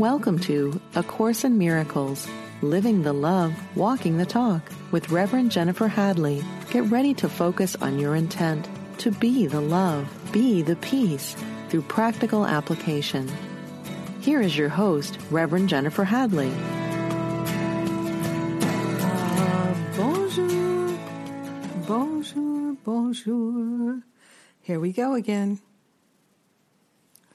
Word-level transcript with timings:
Welcome 0.00 0.38
to 0.38 0.80
A 0.94 1.02
Course 1.02 1.44
in 1.44 1.58
Miracles 1.58 2.26
Living 2.62 3.02
the 3.02 3.12
Love, 3.12 3.52
Walking 3.76 4.16
the 4.16 4.24
Talk 4.24 4.62
with 4.92 5.10
Reverend 5.10 5.50
Jennifer 5.50 5.88
Hadley. 5.88 6.42
Get 6.70 6.84
ready 6.84 7.12
to 7.12 7.28
focus 7.28 7.76
on 7.76 7.98
your 7.98 8.16
intent 8.16 8.66
to 8.96 9.10
be 9.10 9.46
the 9.46 9.60
love, 9.60 10.08
be 10.32 10.62
the 10.62 10.76
peace 10.76 11.36
through 11.68 11.82
practical 11.82 12.46
application. 12.46 13.30
Here 14.22 14.40
is 14.40 14.56
your 14.56 14.70
host, 14.70 15.18
Reverend 15.30 15.68
Jennifer 15.68 16.04
Hadley. 16.04 16.50
Bonjour, 19.98 20.98
bonjour, 21.86 22.72
bonjour. 22.86 24.02
Here 24.62 24.80
we 24.80 24.94
go 24.94 25.12
again. 25.12 25.60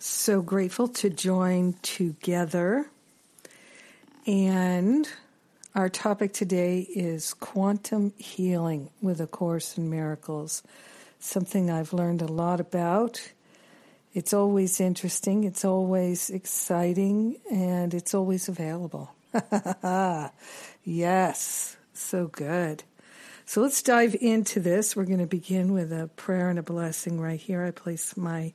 So 0.07 0.43
grateful 0.43 0.87
to 0.89 1.09
join 1.09 1.73
together. 1.81 2.85
And 4.27 5.09
our 5.73 5.89
topic 5.89 6.31
today 6.31 6.81
is 6.81 7.33
quantum 7.33 8.13
healing 8.15 8.91
with 9.01 9.19
A 9.19 9.25
Course 9.25 9.79
in 9.79 9.89
Miracles, 9.89 10.61
something 11.17 11.71
I've 11.71 11.91
learned 11.91 12.21
a 12.21 12.27
lot 12.27 12.59
about. 12.59 13.31
It's 14.13 14.31
always 14.31 14.79
interesting, 14.79 15.43
it's 15.43 15.65
always 15.65 16.29
exciting, 16.29 17.37
and 17.51 17.91
it's 17.91 18.13
always 18.13 18.47
available. 18.47 19.09
yes, 20.83 21.77
so 21.93 22.27
good. 22.27 22.83
So 23.47 23.59
let's 23.59 23.81
dive 23.81 24.15
into 24.21 24.59
this. 24.59 24.95
We're 24.95 25.05
going 25.05 25.17
to 25.17 25.25
begin 25.25 25.73
with 25.73 25.91
a 25.91 26.11
prayer 26.15 26.51
and 26.51 26.59
a 26.59 26.63
blessing 26.63 27.19
right 27.19 27.39
here. 27.39 27.63
I 27.63 27.71
place 27.71 28.15
my 28.15 28.53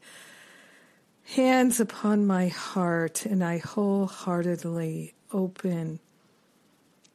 hands 1.34 1.78
upon 1.78 2.26
my 2.26 2.48
heart 2.48 3.24
and 3.24 3.44
I 3.44 3.58
wholeheartedly 3.58 5.14
open 5.32 6.00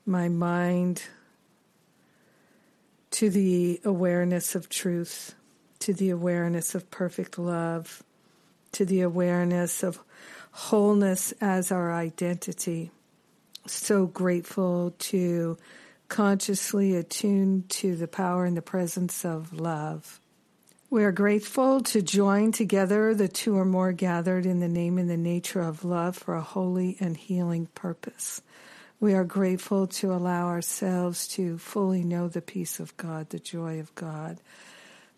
my 0.05 0.29
mind 0.29 1.03
to 3.11 3.29
the 3.29 3.81
awareness 3.83 4.55
of 4.55 4.69
truth, 4.69 5.35
to 5.79 5.93
the 5.93 6.11
awareness 6.11 6.75
of 6.75 6.89
perfect 6.89 7.37
love, 7.37 8.03
to 8.71 8.85
the 8.85 9.01
awareness 9.01 9.83
of 9.83 9.99
wholeness 10.51 11.33
as 11.41 11.69
our 11.69 11.93
identity. 11.93 12.91
So 13.67 14.05
grateful 14.05 14.95
to 14.97 15.57
consciously 16.07 16.95
attune 16.95 17.65
to 17.67 17.97
the 17.97 18.07
power 18.07 18.45
and 18.45 18.55
the 18.55 18.61
presence 18.61 19.25
of 19.25 19.51
love. 19.51 20.21
We 20.95 21.03
are 21.03 21.11
grateful 21.11 21.81
to 21.81 22.01
join 22.01 22.53
together 22.53 23.13
the 23.13 23.27
two 23.27 23.57
or 23.57 23.65
more 23.65 23.91
gathered 23.91 24.45
in 24.45 24.61
the 24.61 24.69
name 24.69 24.97
and 24.97 25.09
the 25.09 25.17
nature 25.17 25.59
of 25.59 25.83
love 25.83 26.15
for 26.15 26.35
a 26.35 26.41
holy 26.41 26.95
and 27.01 27.17
healing 27.17 27.65
purpose. 27.75 28.41
We 29.01 29.13
are 29.13 29.25
grateful 29.25 29.87
to 29.87 30.13
allow 30.13 30.47
ourselves 30.47 31.27
to 31.35 31.57
fully 31.57 32.05
know 32.05 32.29
the 32.29 32.41
peace 32.41 32.79
of 32.79 32.95
God, 32.95 33.31
the 33.31 33.39
joy 33.39 33.81
of 33.81 33.93
God. 33.95 34.37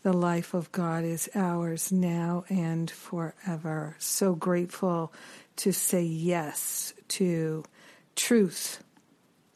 The 0.01 0.13
life 0.13 0.55
of 0.55 0.71
God 0.71 1.03
is 1.03 1.29
ours 1.35 1.91
now 1.91 2.43
and 2.49 2.89
forever. 2.89 3.97
So 3.99 4.33
grateful 4.33 5.13
to 5.57 5.71
say 5.71 6.01
yes 6.01 6.95
to 7.09 7.63
truth, 8.15 8.83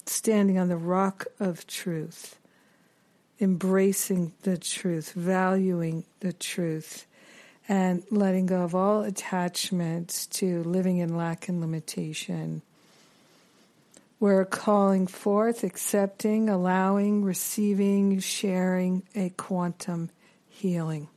standing 0.06 0.60
on 0.60 0.68
the 0.68 0.78
rock 0.78 1.26
of 1.40 1.66
truth 1.66 2.38
embracing 3.42 4.32
the 4.44 4.58
truth, 4.58 5.14
valuing 5.14 6.06
the 6.20 6.32
truth, 6.32 7.08
and 7.68 8.04
letting 8.12 8.46
go 8.46 8.62
of 8.62 8.76
all 8.76 9.02
attachments 9.02 10.28
to 10.28 10.64
living 10.64 11.00
in 11.00 11.18
lack 11.18 11.50
and 11.50 11.60
limitation. 11.60 12.62
We're 14.20 14.46
calling 14.46 15.08
forth, 15.08 15.64
accepting, 15.64 16.48
allowing, 16.48 17.24
receiving, 17.24 18.20
sharing 18.20 19.02
a 19.16 19.32
quantum 19.32 20.12
healing. 20.48 21.08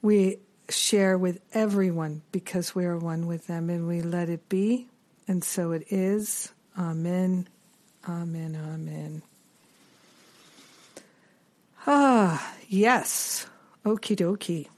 We 0.00 0.38
share 0.68 1.16
with 1.16 1.40
everyone 1.52 2.22
because 2.32 2.74
we 2.74 2.84
are 2.84 2.98
one 2.98 3.28
with 3.28 3.46
them 3.46 3.70
and 3.70 3.86
we 3.86 4.02
let 4.02 4.28
it 4.28 4.48
be, 4.48 4.88
and 5.28 5.44
so 5.44 5.70
it 5.70 5.84
is. 5.90 6.52
Amen. 6.76 7.46
Amen, 8.08 8.56
amen. 8.56 9.22
Ah, 11.86 12.54
yes. 12.68 13.46
Okie 13.84 14.16
dokie. 14.16 14.68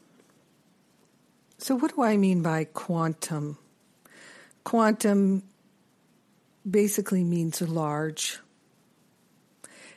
So, 1.58 1.74
what 1.76 1.94
do 1.94 2.02
I 2.02 2.18
mean 2.18 2.42
by 2.42 2.64
quantum? 2.64 3.56
Quantum 4.64 5.42
basically 6.68 7.24
means 7.24 7.62
large. 7.62 8.38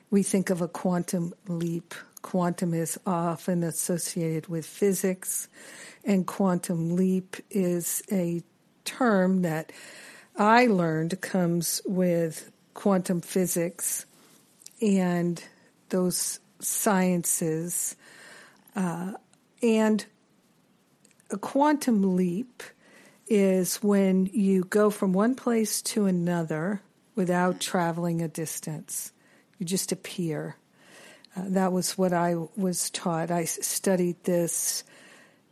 We 0.09 0.23
think 0.23 0.49
of 0.49 0.61
a 0.61 0.67
quantum 0.69 1.33
leap. 1.47 1.94
Quantum 2.21 2.73
is 2.73 2.97
often 3.05 3.63
associated 3.63 4.47
with 4.47 4.65
physics, 4.65 5.49
and 6.05 6.25
quantum 6.25 6.95
leap 6.95 7.38
is 7.49 8.01
a 8.11 8.41
term 8.85 9.41
that 9.41 9.71
I 10.38 10.67
learned 10.67 11.19
comes 11.19 11.81
with 11.85 12.51
quantum 12.77 13.21
physics 13.21 14.05
and 14.79 15.43
those 15.89 16.39
sciences. 16.59 17.95
Uh, 18.75 19.13
and 19.63 20.05
a 21.31 21.38
quantum 21.38 22.15
leap 22.15 22.61
is 23.27 23.77
when 23.77 24.27
you 24.27 24.63
go 24.65 24.91
from 24.91 25.11
one 25.11 25.33
place 25.33 25.81
to 25.81 26.05
another 26.05 26.79
without 27.15 27.59
traveling 27.59 28.21
a 28.21 28.27
distance. 28.27 29.11
You 29.57 29.65
just 29.65 29.91
appear. 29.91 30.55
Uh, 31.35 31.45
that 31.47 31.73
was 31.73 31.97
what 31.97 32.13
I 32.13 32.35
was 32.55 32.91
taught. 32.91 33.31
I 33.31 33.45
studied 33.45 34.23
this 34.23 34.83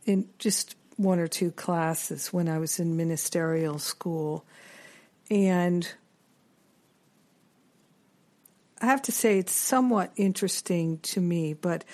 in 0.04 0.28
just 0.38 0.76
one 0.96 1.18
or 1.18 1.26
two 1.26 1.50
classes 1.50 2.32
when 2.32 2.48
I 2.48 2.58
was 2.58 2.78
in 2.78 2.96
ministerial 2.96 3.80
school. 3.80 4.44
And 5.28 5.88
I 8.80 8.86
have 8.86 9.02
to 9.02 9.12
say 9.12 9.38
it's 9.38 9.52
somewhat 9.52 10.12
interesting 10.16 10.98
to 10.98 11.20
me, 11.20 11.54
but 11.54 11.84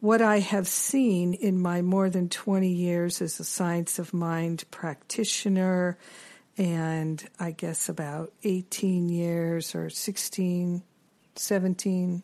what 0.00 0.22
I 0.22 0.40
have 0.40 0.66
seen 0.66 1.34
in 1.34 1.60
my 1.60 1.82
more 1.82 2.10
than 2.10 2.28
20 2.28 2.68
years 2.68 3.22
as 3.22 3.38
a 3.38 3.44
science 3.44 3.98
of 3.98 4.12
mind 4.12 4.64
practitioner, 4.70 5.98
and 6.56 7.22
I 7.38 7.50
guess 7.52 7.88
about 7.88 8.32
18 8.42 9.08
years 9.08 9.74
or 9.74 9.90
16, 9.90 10.82
17, 11.36 12.22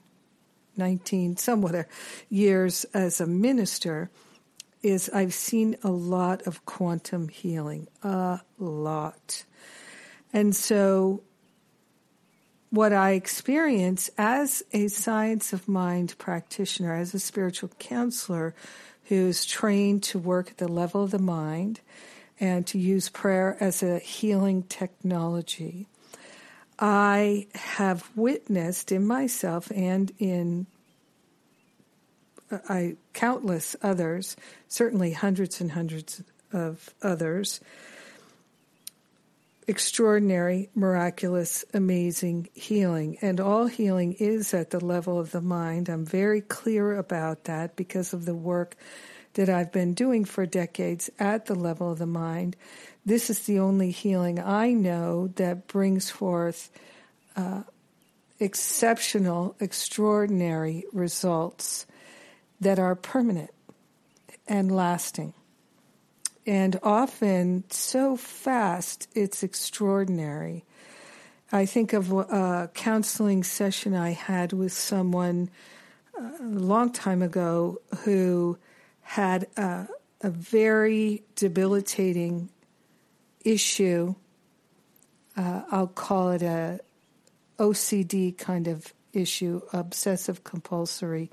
19, 0.76 1.36
somewhat 1.36 1.86
years 2.28 2.84
as 2.94 3.20
a 3.20 3.26
minister, 3.26 4.10
is 4.82 5.10
I've 5.12 5.34
seen 5.34 5.76
a 5.82 5.90
lot 5.90 6.46
of 6.46 6.64
quantum 6.64 7.28
healing, 7.28 7.88
a 8.02 8.40
lot. 8.58 9.44
And 10.32 10.54
so 10.54 11.22
what 12.70 12.92
I 12.92 13.12
experience 13.12 14.10
as 14.18 14.62
a 14.72 14.88
science 14.88 15.52
of 15.52 15.68
mind 15.68 16.14
practitioner, 16.18 16.94
as 16.94 17.14
a 17.14 17.18
spiritual 17.18 17.70
counselor 17.78 18.54
who's 19.04 19.46
trained 19.46 20.02
to 20.04 20.18
work 20.18 20.50
at 20.50 20.58
the 20.58 20.68
level 20.68 21.02
of 21.02 21.10
the 21.10 21.18
mind 21.18 21.80
and 22.38 22.66
to 22.66 22.78
use 22.78 23.08
prayer 23.08 23.56
as 23.58 23.82
a 23.82 23.98
healing 23.98 24.62
technology. 24.64 25.86
I 26.78 27.48
have 27.54 28.08
witnessed 28.14 28.92
in 28.92 29.06
myself 29.06 29.72
and 29.74 30.12
in 30.18 30.66
uh, 32.50 32.58
I 32.68 32.96
countless 33.12 33.74
others, 33.82 34.36
certainly 34.68 35.12
hundreds 35.12 35.60
and 35.60 35.72
hundreds 35.72 36.22
of 36.52 36.94
others, 37.02 37.60
extraordinary, 39.68 40.70
miraculous, 40.74 41.62
amazing 41.74 42.48
healing. 42.54 43.18
And 43.20 43.38
all 43.38 43.66
healing 43.66 44.14
is 44.14 44.54
at 44.54 44.70
the 44.70 44.82
level 44.82 45.20
of 45.20 45.30
the 45.30 45.42
mind. 45.42 45.90
I'm 45.90 46.06
very 46.06 46.40
clear 46.40 46.96
about 46.96 47.44
that 47.44 47.76
because 47.76 48.14
of 48.14 48.24
the 48.24 48.34
work 48.34 48.76
that 49.34 49.50
I've 49.50 49.70
been 49.70 49.92
doing 49.92 50.24
for 50.24 50.46
decades 50.46 51.10
at 51.18 51.46
the 51.46 51.54
level 51.54 51.92
of 51.92 51.98
the 51.98 52.06
mind. 52.06 52.56
This 53.04 53.28
is 53.28 53.40
the 53.40 53.58
only 53.58 53.90
healing 53.90 54.40
I 54.40 54.72
know 54.72 55.28
that 55.36 55.68
brings 55.68 56.10
forth 56.10 56.70
uh, 57.36 57.62
exceptional, 58.40 59.54
extraordinary 59.60 60.84
results 60.94 61.86
that 62.60 62.78
are 62.78 62.94
permanent 62.94 63.50
and 64.48 64.74
lasting 64.74 65.34
and 66.48 66.80
often 66.82 67.62
so 67.68 68.16
fast 68.16 69.06
it's 69.14 69.42
extraordinary. 69.42 70.64
I 71.52 71.66
think 71.66 71.92
of 71.92 72.10
a 72.10 72.70
counseling 72.72 73.44
session 73.44 73.94
I 73.94 74.12
had 74.12 74.54
with 74.54 74.72
someone 74.72 75.50
uh, 76.18 76.30
a 76.40 76.44
long 76.44 76.90
time 76.90 77.20
ago 77.20 77.82
who 77.98 78.56
had 79.02 79.46
a, 79.58 79.88
a 80.22 80.30
very 80.30 81.22
debilitating 81.36 82.48
issue. 83.44 84.14
Uh, 85.36 85.64
I'll 85.70 85.86
call 85.86 86.30
it 86.30 86.40
a 86.40 86.80
OCD 87.58 88.38
kind 88.38 88.68
of 88.68 88.94
issue, 89.12 89.60
obsessive 89.74 90.44
compulsory 90.44 91.30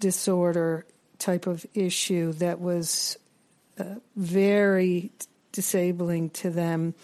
disorder 0.00 0.84
type 1.18 1.46
of 1.46 1.64
issue 1.74 2.32
that 2.32 2.58
was 2.58 3.16
uh, 3.16 3.29
very 4.16 5.10
disabling 5.52 6.30
to 6.30 6.50
them, 6.50 6.94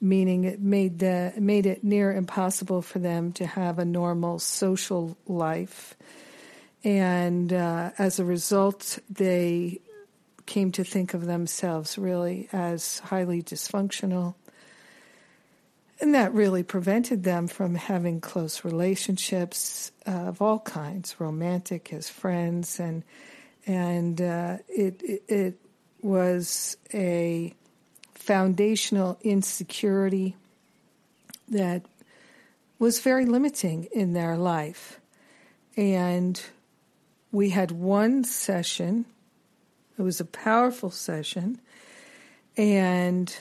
meaning 0.00 0.44
it 0.44 0.60
made 0.60 0.98
the 0.98 1.32
made 1.38 1.66
it 1.66 1.82
near 1.82 2.12
impossible 2.12 2.82
for 2.82 2.98
them 2.98 3.32
to 3.32 3.46
have 3.46 3.78
a 3.78 3.84
normal 3.84 4.38
social 4.38 5.16
life, 5.26 5.96
and 6.84 7.52
uh, 7.52 7.90
as 7.98 8.18
a 8.18 8.24
result, 8.24 8.98
they 9.10 9.80
came 10.46 10.72
to 10.72 10.84
think 10.84 11.14
of 11.14 11.26
themselves 11.26 11.98
really 11.98 12.48
as 12.52 13.00
highly 13.00 13.42
dysfunctional. 13.42 14.34
And 16.00 16.14
that 16.14 16.32
really 16.32 16.62
prevented 16.62 17.24
them 17.24 17.48
from 17.48 17.74
having 17.74 18.20
close 18.20 18.64
relationships 18.64 19.90
uh, 20.06 20.10
of 20.10 20.40
all 20.40 20.60
kinds, 20.60 21.16
romantic 21.18 21.92
as 21.92 22.08
friends, 22.08 22.78
and 22.78 23.02
and 23.66 24.20
uh, 24.20 24.58
it, 24.68 25.02
it, 25.02 25.22
it 25.28 25.60
was 26.02 26.76
a 26.92 27.54
foundational 28.14 29.18
insecurity 29.22 30.36
that 31.48 31.82
was 32.78 33.00
very 33.00 33.24
limiting 33.24 33.84
in 33.92 34.12
their 34.12 34.36
life. 34.36 35.00
And 35.76 36.40
we 37.32 37.50
had 37.50 37.70
one 37.70 38.24
session, 38.24 39.06
it 39.98 40.02
was 40.02 40.20
a 40.20 40.24
powerful 40.24 40.90
session, 40.90 41.60
and 42.56 43.34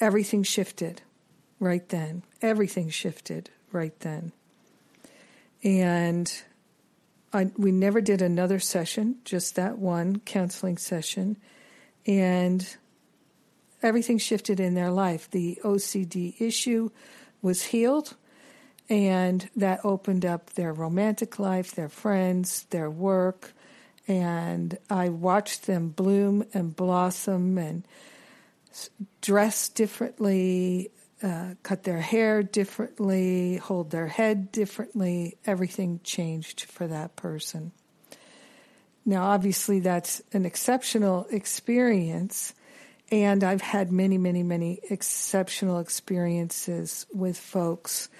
everything 0.00 0.42
shifted 0.42 1.02
right 1.60 1.88
then. 1.88 2.22
Everything 2.42 2.88
shifted 2.90 3.50
right 3.72 3.98
then. 4.00 4.32
And 5.62 6.42
I, 7.32 7.50
we 7.56 7.72
never 7.72 8.00
did 8.00 8.22
another 8.22 8.58
session, 8.58 9.16
just 9.24 9.56
that 9.56 9.78
one 9.78 10.20
counseling 10.20 10.78
session. 10.78 11.36
And 12.06 12.66
everything 13.82 14.18
shifted 14.18 14.60
in 14.60 14.74
their 14.74 14.90
life. 14.90 15.30
The 15.30 15.58
OCD 15.62 16.40
issue 16.40 16.90
was 17.42 17.64
healed, 17.64 18.16
and 18.88 19.48
that 19.54 19.84
opened 19.84 20.24
up 20.24 20.50
their 20.50 20.72
romantic 20.72 21.38
life, 21.38 21.72
their 21.72 21.88
friends, 21.88 22.64
their 22.70 22.90
work. 22.90 23.52
And 24.06 24.78
I 24.88 25.10
watched 25.10 25.66
them 25.66 25.90
bloom 25.90 26.44
and 26.54 26.74
blossom 26.74 27.58
and 27.58 27.86
dress 29.20 29.68
differently, 29.68 30.90
uh, 31.22 31.54
cut 31.62 31.82
their 31.82 32.00
hair 32.00 32.42
differently, 32.42 33.56
hold 33.56 33.90
their 33.90 34.06
head 34.06 34.52
differently. 34.52 35.36
Everything 35.44 36.00
changed 36.04 36.62
for 36.62 36.86
that 36.86 37.16
person. 37.16 37.72
Now, 39.04 39.24
obviously, 39.24 39.80
that's 39.80 40.20
an 40.32 40.44
exceptional 40.44 41.26
experience, 41.30 42.52
and 43.10 43.42
I've 43.42 43.62
had 43.62 43.90
many, 43.90 44.18
many, 44.18 44.42
many 44.42 44.80
exceptional 44.90 45.78
experiences 45.78 47.06
with 47.12 47.38
folks. 47.38 48.10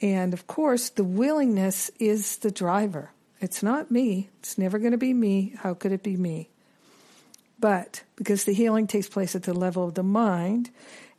And 0.00 0.32
of 0.32 0.46
course, 0.46 0.88
the 0.88 1.04
willingness 1.04 1.90
is 1.98 2.38
the 2.38 2.50
driver. 2.50 3.10
It's 3.40 3.62
not 3.62 3.90
me. 3.90 4.30
It's 4.38 4.56
never 4.56 4.78
going 4.78 4.92
to 4.92 4.98
be 4.98 5.12
me. 5.12 5.54
How 5.58 5.74
could 5.74 5.92
it 5.92 6.02
be 6.02 6.16
me? 6.16 6.48
But 7.58 8.02
because 8.16 8.44
the 8.44 8.54
healing 8.54 8.86
takes 8.86 9.08
place 9.08 9.36
at 9.36 9.44
the 9.44 9.54
level 9.54 9.86
of 9.86 9.94
the 9.94 10.02
mind, 10.02 10.70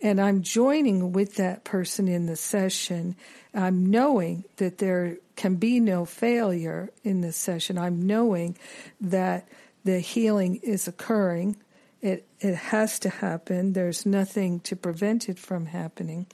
and 0.03 0.19
I'm 0.19 0.41
joining 0.41 1.13
with 1.13 1.35
that 1.35 1.63
person 1.63 2.09
in 2.09 2.25
the 2.25 2.35
session, 2.35 3.15
I'm 3.53 3.85
knowing 3.85 4.43
that 4.57 4.77
there 4.77 5.17
can 5.37 5.55
be 5.55 5.79
no 5.79 6.03
failure 6.03 6.91
in 7.05 7.21
this 7.21 7.37
session. 7.37 7.77
I'm 7.77 8.05
knowing 8.05 8.57
that 8.99 9.47
the 9.85 9.99
healing 9.99 10.57
is 10.57 10.89
occurring. 10.89 11.55
It 12.01 12.27
it 12.41 12.53
has 12.53 12.99
to 12.99 13.09
happen. 13.09 13.71
There's 13.71 14.05
nothing 14.05 14.59
to 14.61 14.75
prevent 14.75 15.29
it 15.29 15.39
from 15.39 15.67
happening. 15.67 16.27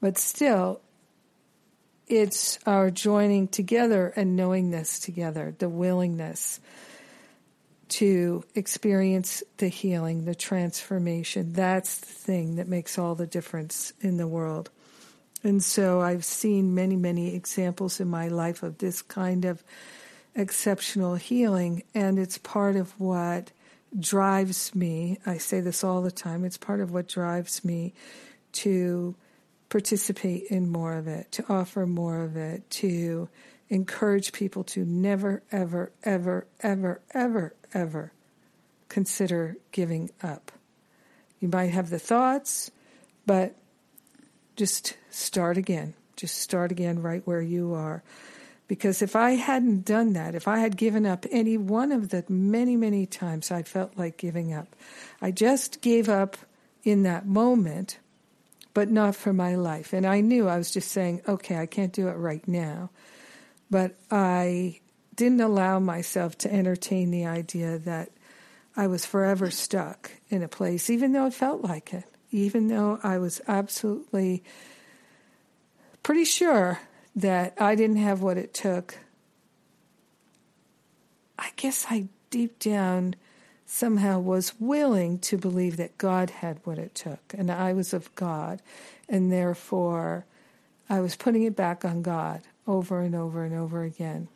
But 0.00 0.16
still 0.16 0.80
it's 2.06 2.58
our 2.64 2.90
joining 2.90 3.48
together 3.48 4.14
and 4.16 4.34
knowing 4.34 4.70
this 4.70 4.98
together, 4.98 5.54
the 5.58 5.68
willingness 5.68 6.58
to 7.94 8.42
experience 8.56 9.44
the 9.58 9.68
healing, 9.68 10.24
the 10.24 10.34
transformation. 10.34 11.52
That's 11.52 11.98
the 11.98 12.06
thing 12.06 12.56
that 12.56 12.66
makes 12.66 12.98
all 12.98 13.14
the 13.14 13.26
difference 13.26 13.92
in 14.00 14.16
the 14.16 14.26
world. 14.26 14.68
And 15.44 15.62
so 15.62 16.00
I've 16.00 16.24
seen 16.24 16.74
many, 16.74 16.96
many 16.96 17.36
examples 17.36 18.00
in 18.00 18.08
my 18.08 18.26
life 18.26 18.64
of 18.64 18.78
this 18.78 19.00
kind 19.00 19.44
of 19.44 19.62
exceptional 20.34 21.14
healing, 21.14 21.84
and 21.94 22.18
it's 22.18 22.36
part 22.36 22.74
of 22.74 22.98
what 22.98 23.52
drives 23.96 24.74
me. 24.74 25.20
I 25.24 25.38
say 25.38 25.60
this 25.60 25.84
all 25.84 26.02
the 26.02 26.10
time. 26.10 26.44
It's 26.44 26.58
part 26.58 26.80
of 26.80 26.90
what 26.90 27.06
drives 27.06 27.64
me 27.64 27.94
to 28.54 29.14
participate 29.68 30.44
in 30.50 30.68
more 30.68 30.94
of 30.94 31.06
it, 31.06 31.30
to 31.30 31.44
offer 31.48 31.86
more 31.86 32.24
of 32.24 32.36
it, 32.36 32.68
to 32.70 33.28
encourage 33.68 34.32
people 34.32 34.64
to 34.64 34.84
never, 34.84 35.42
ever, 35.52 35.92
ever, 36.02 36.46
ever, 36.60 37.00
ever, 37.12 37.54
ever 37.74 38.12
consider 38.88 39.56
giving 39.72 40.10
up. 40.22 40.52
You 41.40 41.48
might 41.48 41.72
have 41.72 41.90
the 41.90 41.98
thoughts, 41.98 42.70
but 43.26 43.54
just 44.56 44.96
start 45.10 45.56
again. 45.58 45.94
Just 46.16 46.38
start 46.38 46.70
again 46.70 47.02
right 47.02 47.22
where 47.26 47.42
you 47.42 47.74
are. 47.74 48.02
Because 48.66 49.02
if 49.02 49.14
I 49.14 49.32
hadn't 49.32 49.84
done 49.84 50.14
that, 50.14 50.34
if 50.34 50.48
I 50.48 50.58
had 50.58 50.76
given 50.76 51.04
up 51.04 51.26
any 51.30 51.56
one 51.56 51.92
of 51.92 52.08
the 52.08 52.24
many, 52.28 52.76
many 52.76 53.04
times 53.04 53.50
I 53.50 53.62
felt 53.62 53.98
like 53.98 54.16
giving 54.16 54.54
up, 54.54 54.74
I 55.20 55.32
just 55.32 55.82
gave 55.82 56.08
up 56.08 56.36
in 56.82 57.02
that 57.02 57.26
moment, 57.26 57.98
but 58.72 58.90
not 58.90 59.16
for 59.16 59.32
my 59.32 59.54
life. 59.54 59.92
And 59.92 60.06
I 60.06 60.20
knew 60.20 60.48
I 60.48 60.56
was 60.56 60.70
just 60.70 60.92
saying, 60.92 61.22
okay, 61.28 61.58
I 61.58 61.66
can't 61.66 61.92
do 61.92 62.08
it 62.08 62.14
right 62.14 62.46
now. 62.48 62.90
But 63.70 63.96
I 64.10 64.80
didn't 65.14 65.40
allow 65.40 65.78
myself 65.78 66.36
to 66.38 66.52
entertain 66.52 67.10
the 67.10 67.26
idea 67.26 67.78
that 67.78 68.10
I 68.76 68.86
was 68.86 69.06
forever 69.06 69.50
stuck 69.50 70.10
in 70.28 70.42
a 70.42 70.48
place, 70.48 70.90
even 70.90 71.12
though 71.12 71.26
it 71.26 71.34
felt 71.34 71.62
like 71.62 71.94
it, 71.94 72.04
even 72.30 72.68
though 72.68 72.98
I 73.02 73.18
was 73.18 73.40
absolutely 73.46 74.42
pretty 76.02 76.24
sure 76.24 76.80
that 77.14 77.54
I 77.60 77.74
didn't 77.76 77.98
have 77.98 78.20
what 78.20 78.36
it 78.36 78.52
took. 78.52 78.98
I 81.38 81.50
guess 81.56 81.86
I 81.88 82.08
deep 82.30 82.58
down 82.58 83.14
somehow 83.66 84.18
was 84.18 84.52
willing 84.58 85.18
to 85.18 85.38
believe 85.38 85.76
that 85.76 85.96
God 85.96 86.30
had 86.30 86.60
what 86.64 86.78
it 86.78 86.94
took, 86.94 87.20
and 87.32 87.50
I 87.50 87.72
was 87.72 87.94
of 87.94 88.14
God, 88.14 88.60
and 89.08 89.30
therefore 89.30 90.26
I 90.90 91.00
was 91.00 91.16
putting 91.16 91.44
it 91.44 91.56
back 91.56 91.84
on 91.84 92.02
God 92.02 92.42
over 92.66 93.00
and 93.00 93.14
over 93.14 93.44
and 93.44 93.54
over 93.54 93.82
again 93.82 94.28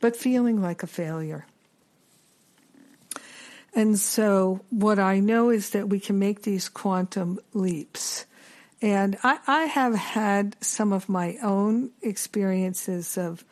but 0.00 0.16
feeling 0.16 0.60
like 0.60 0.82
a 0.82 0.86
failure. 0.86 1.46
And 3.74 3.98
so, 3.98 4.60
what 4.70 4.98
I 4.98 5.20
know 5.20 5.50
is 5.50 5.70
that 5.70 5.88
we 5.88 6.00
can 6.00 6.18
make 6.18 6.42
these 6.42 6.68
quantum 6.68 7.38
leaps. 7.52 8.26
And 8.80 9.16
I, 9.22 9.38
I, 9.46 9.62
have 9.64 9.94
had 9.94 10.56
some 10.60 10.92
of 10.92 11.08
my 11.08 11.36
own 11.42 11.90
experiences 12.00 13.18
of 13.18 13.44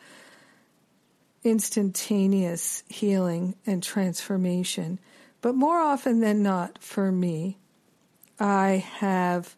instantaneous 1.43 2.83
healing 2.89 3.57
and 3.67 3.83
transformation, 3.83 4.99
but 5.41 5.55
more 5.55 5.79
often 5.79 6.21
than 6.21 6.43
not, 6.43 6.79
for 6.81 7.11
me, 7.11 7.59
I 8.39 8.85
have 8.99 9.55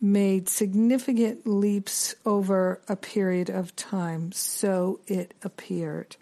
made 0.00 0.48
significant 0.48 1.46
leaps 1.46 2.14
over 2.24 2.80
a 2.88 2.96
period 2.96 3.50
of 3.50 3.74
time, 3.74 4.30
so 4.32 5.00
it 5.06 5.34
appeared, 5.42 6.16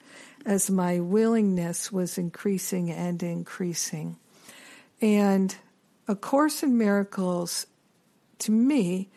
as 0.44 0.70
my 0.70 0.98
willingness 0.98 1.92
was 1.92 2.16
increasing 2.16 2.90
and 2.90 3.22
increasing. 3.22 4.16
And 5.00 5.54
A 6.08 6.16
Course 6.16 6.62
in 6.62 6.78
Miracles, 6.78 7.66
to 8.38 8.50
me, 8.50 9.10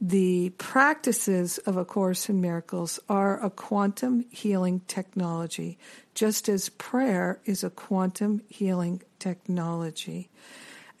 the 0.00 0.50
practices 0.58 1.58
of 1.58 1.76
A 1.76 1.84
Course 1.84 2.28
in 2.28 2.40
Miracles 2.40 2.98
are 3.08 3.40
a 3.44 3.50
quantum 3.50 4.24
healing 4.30 4.82
technology, 4.88 5.78
just 6.14 6.48
as 6.48 6.68
prayer 6.68 7.40
is 7.44 7.62
a 7.62 7.70
quantum 7.70 8.42
healing 8.48 9.02
technology. 9.18 10.28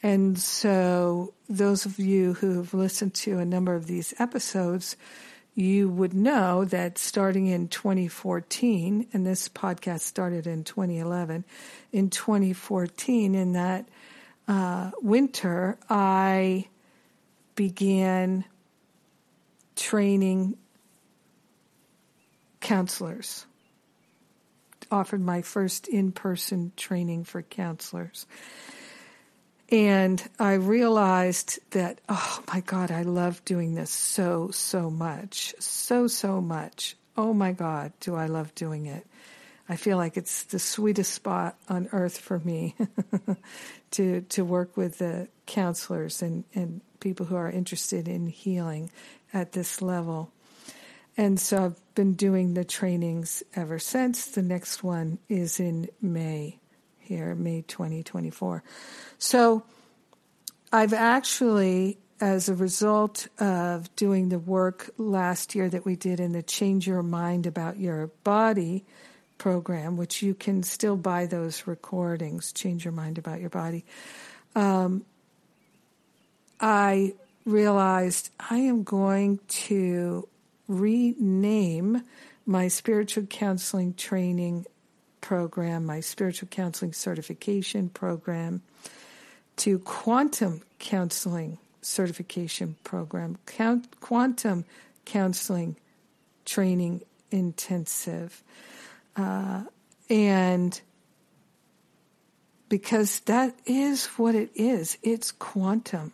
And 0.02 0.36
so, 0.38 1.32
those 1.48 1.86
of 1.86 1.98
you 1.98 2.34
who 2.34 2.56
have 2.56 2.74
listened 2.74 3.14
to 3.14 3.38
a 3.38 3.44
number 3.44 3.74
of 3.74 3.86
these 3.86 4.12
episodes, 4.18 4.96
you 5.54 5.88
would 5.88 6.14
know 6.14 6.64
that 6.64 6.98
starting 6.98 7.46
in 7.46 7.68
2014, 7.68 9.06
and 9.12 9.26
this 9.26 9.48
podcast 9.48 10.00
started 10.00 10.46
in 10.46 10.64
2011, 10.64 11.44
in 11.92 12.10
2014, 12.10 13.34
in 13.34 13.52
that 13.52 13.88
uh, 14.48 14.90
winter, 15.00 15.78
I 15.88 16.68
began 17.54 18.44
training 19.76 20.56
counselors. 22.60 23.46
Offered 24.90 25.20
my 25.20 25.42
first 25.42 25.86
in 25.86 26.12
person 26.12 26.72
training 26.76 27.24
for 27.24 27.42
counselors. 27.42 28.26
And 29.72 30.22
I 30.38 30.52
realized 30.52 31.58
that, 31.70 31.98
oh 32.06 32.44
my 32.52 32.60
God, 32.60 32.90
I 32.90 33.02
love 33.02 33.42
doing 33.46 33.74
this 33.74 33.90
so, 33.90 34.50
so 34.50 34.90
much. 34.90 35.54
So, 35.60 36.08
so 36.08 36.42
much. 36.42 36.94
Oh 37.16 37.32
my 37.32 37.52
God, 37.52 37.94
do 37.98 38.14
I 38.14 38.26
love 38.26 38.54
doing 38.54 38.84
it. 38.84 39.06
I 39.70 39.76
feel 39.76 39.96
like 39.96 40.18
it's 40.18 40.42
the 40.44 40.58
sweetest 40.58 41.14
spot 41.14 41.56
on 41.70 41.88
earth 41.92 42.18
for 42.18 42.38
me 42.40 42.74
to 43.92 44.20
to 44.20 44.44
work 44.44 44.76
with 44.76 44.98
the 44.98 45.28
counselors 45.46 46.20
and, 46.20 46.44
and 46.52 46.82
people 47.00 47.24
who 47.24 47.36
are 47.36 47.50
interested 47.50 48.08
in 48.08 48.26
healing 48.26 48.90
at 49.32 49.52
this 49.52 49.80
level. 49.80 50.30
And 51.16 51.40
so 51.40 51.64
I've 51.64 51.94
been 51.94 52.12
doing 52.12 52.52
the 52.52 52.64
trainings 52.64 53.42
ever 53.56 53.78
since. 53.78 54.26
The 54.26 54.42
next 54.42 54.82
one 54.82 55.18
is 55.30 55.58
in 55.60 55.88
May 56.02 56.58
here, 57.12 57.34
May 57.34 57.60
2024. 57.62 58.62
So 59.18 59.62
I've 60.72 60.94
actually, 60.94 61.98
as 62.22 62.48
a 62.48 62.54
result 62.54 63.28
of 63.38 63.94
doing 63.96 64.30
the 64.30 64.38
work 64.38 64.90
last 64.96 65.54
year 65.54 65.68
that 65.68 65.84
we 65.84 65.94
did 65.94 66.20
in 66.20 66.32
the 66.32 66.42
Change 66.42 66.86
Your 66.86 67.02
Mind 67.02 67.46
About 67.46 67.78
Your 67.78 68.06
Body 68.24 68.84
program, 69.36 69.98
which 69.98 70.22
you 70.22 70.32
can 70.34 70.62
still 70.62 70.96
buy 70.96 71.26
those 71.26 71.66
recordings, 71.66 72.52
Change 72.52 72.86
Your 72.86 72.92
Mind 72.92 73.18
About 73.18 73.40
Your 73.40 73.50
Body, 73.50 73.84
um, 74.54 75.04
I 76.58 77.12
realized 77.44 78.30
I 78.38 78.56
am 78.58 78.84
going 78.84 79.40
to 79.66 80.26
rename 80.68 82.02
my 82.46 82.68
spiritual 82.68 83.26
counseling 83.26 83.92
training 83.92 84.64
program, 85.22 85.86
my 85.86 86.00
spiritual 86.00 86.48
counseling 86.48 86.92
certification 86.92 87.88
program, 87.88 88.60
to 89.56 89.78
quantum 89.78 90.60
counseling 90.78 91.56
certification 91.80 92.76
program, 92.84 93.38
Count, 93.46 94.00
quantum 94.00 94.66
counseling 95.06 95.76
training 96.44 97.02
intensive. 97.30 98.42
Uh, 99.16 99.64
and 100.10 100.80
because 102.68 103.20
that 103.20 103.54
is 103.66 104.06
what 104.16 104.34
it 104.34 104.50
is, 104.54 104.98
it's 105.02 105.32
quantum. 105.32 106.12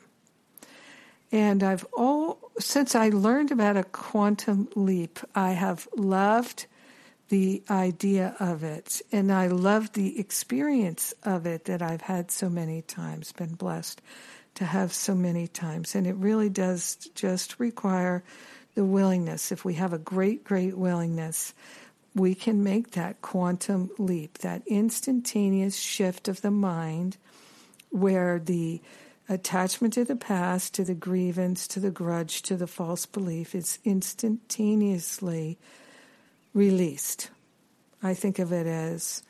And 1.30 1.62
I've 1.62 1.84
all, 1.92 2.38
since 2.58 2.94
I 2.94 3.10
learned 3.10 3.52
about 3.52 3.76
a 3.76 3.84
quantum 3.84 4.68
leap, 4.74 5.18
I 5.34 5.52
have 5.52 5.86
loved 5.94 6.66
the 7.28 7.62
idea 7.70 8.34
of 8.40 8.62
it. 8.62 9.02
And 9.12 9.32
I 9.32 9.48
love 9.48 9.92
the 9.92 10.18
experience 10.18 11.14
of 11.22 11.46
it 11.46 11.66
that 11.66 11.82
I've 11.82 12.00
had 12.00 12.30
so 12.30 12.48
many 12.48 12.82
times, 12.82 13.32
been 13.32 13.54
blessed 13.54 14.00
to 14.54 14.64
have 14.64 14.92
so 14.92 15.14
many 15.14 15.46
times. 15.46 15.94
And 15.94 16.06
it 16.06 16.16
really 16.16 16.48
does 16.48 16.96
just 17.14 17.60
require 17.60 18.24
the 18.74 18.84
willingness. 18.84 19.52
If 19.52 19.64
we 19.64 19.74
have 19.74 19.92
a 19.92 19.98
great, 19.98 20.44
great 20.44 20.76
willingness, 20.76 21.54
we 22.14 22.34
can 22.34 22.64
make 22.64 22.92
that 22.92 23.20
quantum 23.20 23.90
leap, 23.98 24.38
that 24.38 24.62
instantaneous 24.66 25.76
shift 25.76 26.28
of 26.28 26.40
the 26.40 26.50
mind 26.50 27.16
where 27.90 28.38
the 28.38 28.80
attachment 29.28 29.94
to 29.94 30.04
the 30.04 30.16
past, 30.16 30.74
to 30.74 30.84
the 30.84 30.94
grievance, 30.94 31.68
to 31.68 31.80
the 31.80 31.90
grudge, 31.90 32.42
to 32.42 32.56
the 32.56 32.66
false 32.66 33.04
belief 33.06 33.54
is 33.54 33.78
instantaneously 33.84 35.58
released. 36.58 37.30
I 38.02 38.14
think 38.14 38.40
of 38.40 38.52
it 38.52 38.66
as 38.66 39.22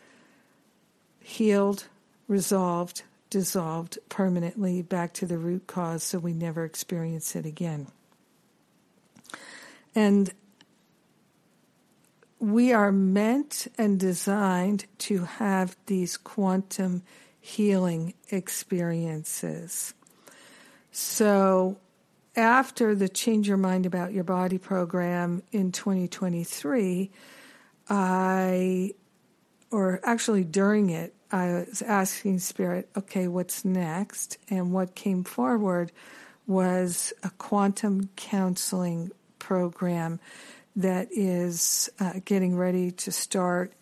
healed, 1.21 1.87
resolved, 2.27 3.03
dissolved 3.29 3.99
permanently 4.09 4.81
back 4.81 5.13
to 5.13 5.27
the 5.27 5.37
root 5.37 5.67
cause 5.67 6.03
so 6.03 6.19
we 6.19 6.33
never 6.33 6.65
experience 6.65 7.37
it 7.37 7.45
again. 7.45 7.89
And 9.95 10.33
we 12.39 12.73
are 12.73 12.91
meant 12.91 13.67
and 13.77 14.01
designed 14.01 14.87
to 14.99 15.25
have 15.25 15.77
these 15.85 16.17
quantum 16.17 17.03
healing 17.39 18.15
experiences. 18.31 19.93
So 20.93 21.77
after 22.39 22.95
the 22.95 23.09
Change 23.09 23.49
Your 23.49 23.57
Mind 23.57 23.85
About 23.85 24.13
Your 24.13 24.23
Body 24.23 24.59
program 24.59 25.43
in 25.51 25.73
2023, 25.73 27.11
I, 27.91 28.95
or 29.73 30.01
actually 30.05 30.45
during 30.45 30.91
it, 30.91 31.15
I 31.33 31.65
was 31.69 31.83
asking 31.83 32.39
Spirit, 32.39 32.89
okay, 32.97 33.27
what's 33.27 33.65
next? 33.65 34.39
And 34.49 34.73
what 34.73 34.95
came 34.95 35.25
forward 35.25 35.91
was 36.47 37.13
a 37.25 37.31
quantum 37.31 38.09
counseling 38.15 39.11
program 39.41 40.21
that 40.77 41.09
is 41.11 41.91
uh, 41.99 42.21
getting 42.25 42.57
ready 42.57 42.93
to 42.93 43.11
start 43.11 43.73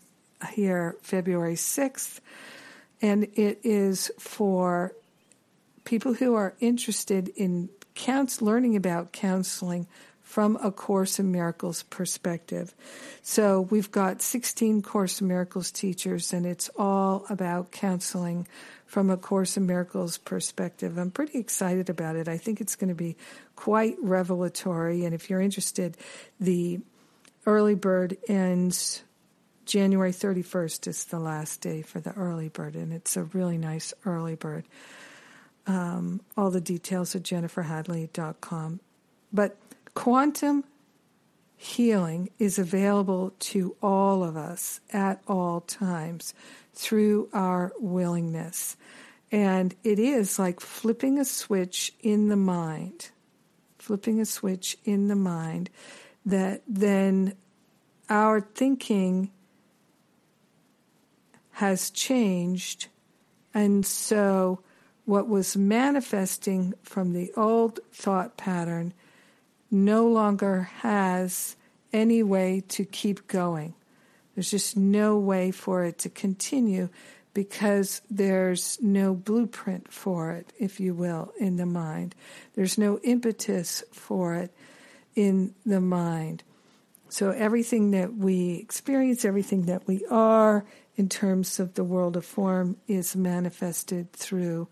here 0.52 0.96
February 1.02 1.56
6th. 1.56 2.20
And 3.02 3.24
it 3.34 3.60
is 3.64 4.10
for 4.18 4.94
people 5.84 6.14
who 6.14 6.34
are 6.34 6.54
interested 6.58 7.28
in 7.36 7.68
counts, 7.96 8.40
learning 8.40 8.76
about 8.76 9.10
counseling 9.10 9.88
from 10.22 10.56
a 10.56 10.70
Course 10.70 11.18
in 11.18 11.32
Miracles 11.32 11.84
perspective. 11.84 12.74
So 13.22 13.62
we've 13.62 13.90
got 13.90 14.22
16 14.22 14.82
Course 14.82 15.20
in 15.20 15.28
Miracles 15.28 15.70
teachers, 15.70 16.32
and 16.32 16.44
it's 16.44 16.68
all 16.76 17.24
about 17.30 17.70
counseling 17.70 18.46
from 18.86 19.08
a 19.08 19.16
Course 19.16 19.56
in 19.56 19.66
Miracles 19.66 20.18
perspective. 20.18 20.98
I'm 20.98 21.10
pretty 21.10 21.38
excited 21.38 21.88
about 21.90 22.16
it. 22.16 22.28
I 22.28 22.38
think 22.38 22.60
it's 22.60 22.76
going 22.76 22.88
to 22.88 22.94
be 22.94 23.16
quite 23.54 23.96
revelatory. 24.02 25.04
And 25.04 25.14
if 25.14 25.30
you're 25.30 25.40
interested, 25.40 25.96
the 26.40 26.80
early 27.46 27.74
bird 27.74 28.16
ends 28.28 29.02
January 29.64 30.12
31st 30.12 30.86
is 30.86 31.04
the 31.06 31.18
last 31.18 31.60
day 31.60 31.82
for 31.82 32.00
the 32.00 32.12
early 32.12 32.48
bird, 32.48 32.74
and 32.74 32.92
it's 32.92 33.16
a 33.16 33.24
really 33.24 33.58
nice 33.58 33.94
early 34.04 34.34
bird. 34.34 34.64
Um, 35.66 36.20
all 36.36 36.50
the 36.50 36.60
details 36.60 37.16
at 37.16 37.22
jenniferhadley.com. 37.24 38.80
But 39.32 39.56
quantum 39.94 40.64
healing 41.56 42.28
is 42.38 42.58
available 42.58 43.34
to 43.38 43.74
all 43.82 44.22
of 44.22 44.36
us 44.36 44.80
at 44.92 45.22
all 45.26 45.62
times 45.62 46.34
through 46.74 47.28
our 47.32 47.72
willingness. 47.78 48.76
And 49.32 49.74
it 49.82 49.98
is 49.98 50.38
like 50.38 50.60
flipping 50.60 51.18
a 51.18 51.24
switch 51.24 51.92
in 52.00 52.28
the 52.28 52.36
mind, 52.36 53.10
flipping 53.78 54.20
a 54.20 54.26
switch 54.26 54.76
in 54.84 55.08
the 55.08 55.16
mind 55.16 55.70
that 56.24 56.62
then 56.68 57.34
our 58.08 58.40
thinking 58.40 59.30
has 61.52 61.90
changed. 61.90 62.88
And 63.54 63.84
so 63.84 64.60
what 65.06 65.28
was 65.28 65.56
manifesting 65.56 66.74
from 66.82 67.12
the 67.12 67.32
old 67.36 67.80
thought 67.92 68.36
pattern 68.36 68.92
no 69.70 70.06
longer 70.06 70.62
has 70.80 71.56
any 71.92 72.22
way 72.22 72.62
to 72.68 72.84
keep 72.84 73.26
going. 73.26 73.74
There's 74.34 74.50
just 74.50 74.76
no 74.76 75.16
way 75.16 75.50
for 75.50 75.84
it 75.84 75.98
to 76.00 76.10
continue 76.10 76.90
because 77.32 78.02
there's 78.10 78.78
no 78.82 79.14
blueprint 79.14 79.92
for 79.92 80.32
it, 80.32 80.52
if 80.58 80.80
you 80.80 80.92
will, 80.92 81.32
in 81.38 81.56
the 81.56 81.66
mind. 81.66 82.14
There's 82.54 82.76
no 82.76 82.98
impetus 82.98 83.84
for 83.92 84.34
it 84.34 84.54
in 85.14 85.54
the 85.64 85.80
mind. 85.80 86.42
So 87.08 87.30
everything 87.30 87.92
that 87.92 88.14
we 88.14 88.54
experience, 88.54 89.24
everything 89.24 89.66
that 89.66 89.86
we 89.86 90.04
are 90.10 90.64
in 90.96 91.08
terms 91.08 91.60
of 91.60 91.74
the 91.74 91.84
world 91.84 92.16
of 92.16 92.24
form 92.24 92.76
is 92.88 93.14
manifested 93.14 94.12
through 94.12 94.68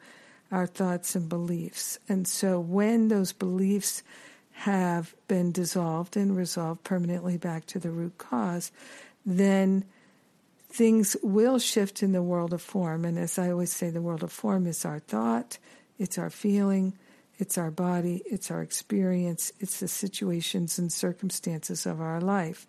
our 0.51 0.67
thoughts 0.67 1.15
and 1.15 1.29
beliefs. 1.29 1.99
And 2.09 2.27
so 2.29 2.61
when 2.61 3.09
those 3.09 3.33
beliefs 3.33 4.03
have 4.53 5.15
been 5.27 5.51
dissolved 5.51 6.17
and 6.17 6.37
resolved 6.37 6.85
permanently 6.85 7.37
back 7.37 7.67
to 7.67 7.79
the 7.79 7.91
root 7.91 8.19
cause, 8.19 8.71
then 9.27 9.85
things 10.69 11.17
will 11.23 11.59
shift 11.59 12.03
in 12.03 12.13
the 12.13 12.23
world 12.23 12.53
of 12.53 12.63
form. 12.63 13.05
And 13.05 13.19
as 13.19 13.39
I 13.39 13.51
always 13.51 13.73
say, 13.73 13.91
the 13.91 14.03
world 14.03 14.23
of 14.23 14.33
form 14.33 14.67
is 14.67 14.85
our 14.85 15.01
thought, 15.01 15.59
it's 15.99 16.19
our 16.19 16.31
feeling, 16.31 16.97
it's 17.39 17.59
our 17.59 17.71
body, 17.71 18.23
it's 18.27 18.51
our 18.51 18.63
experience, 18.63 19.53
it's 19.61 19.81
the 19.81 19.89
situations 19.89 20.79
and 20.79 20.93
circumstances 20.93 21.87
of 21.87 22.01
our 22.01 22.21
life. 22.21 22.67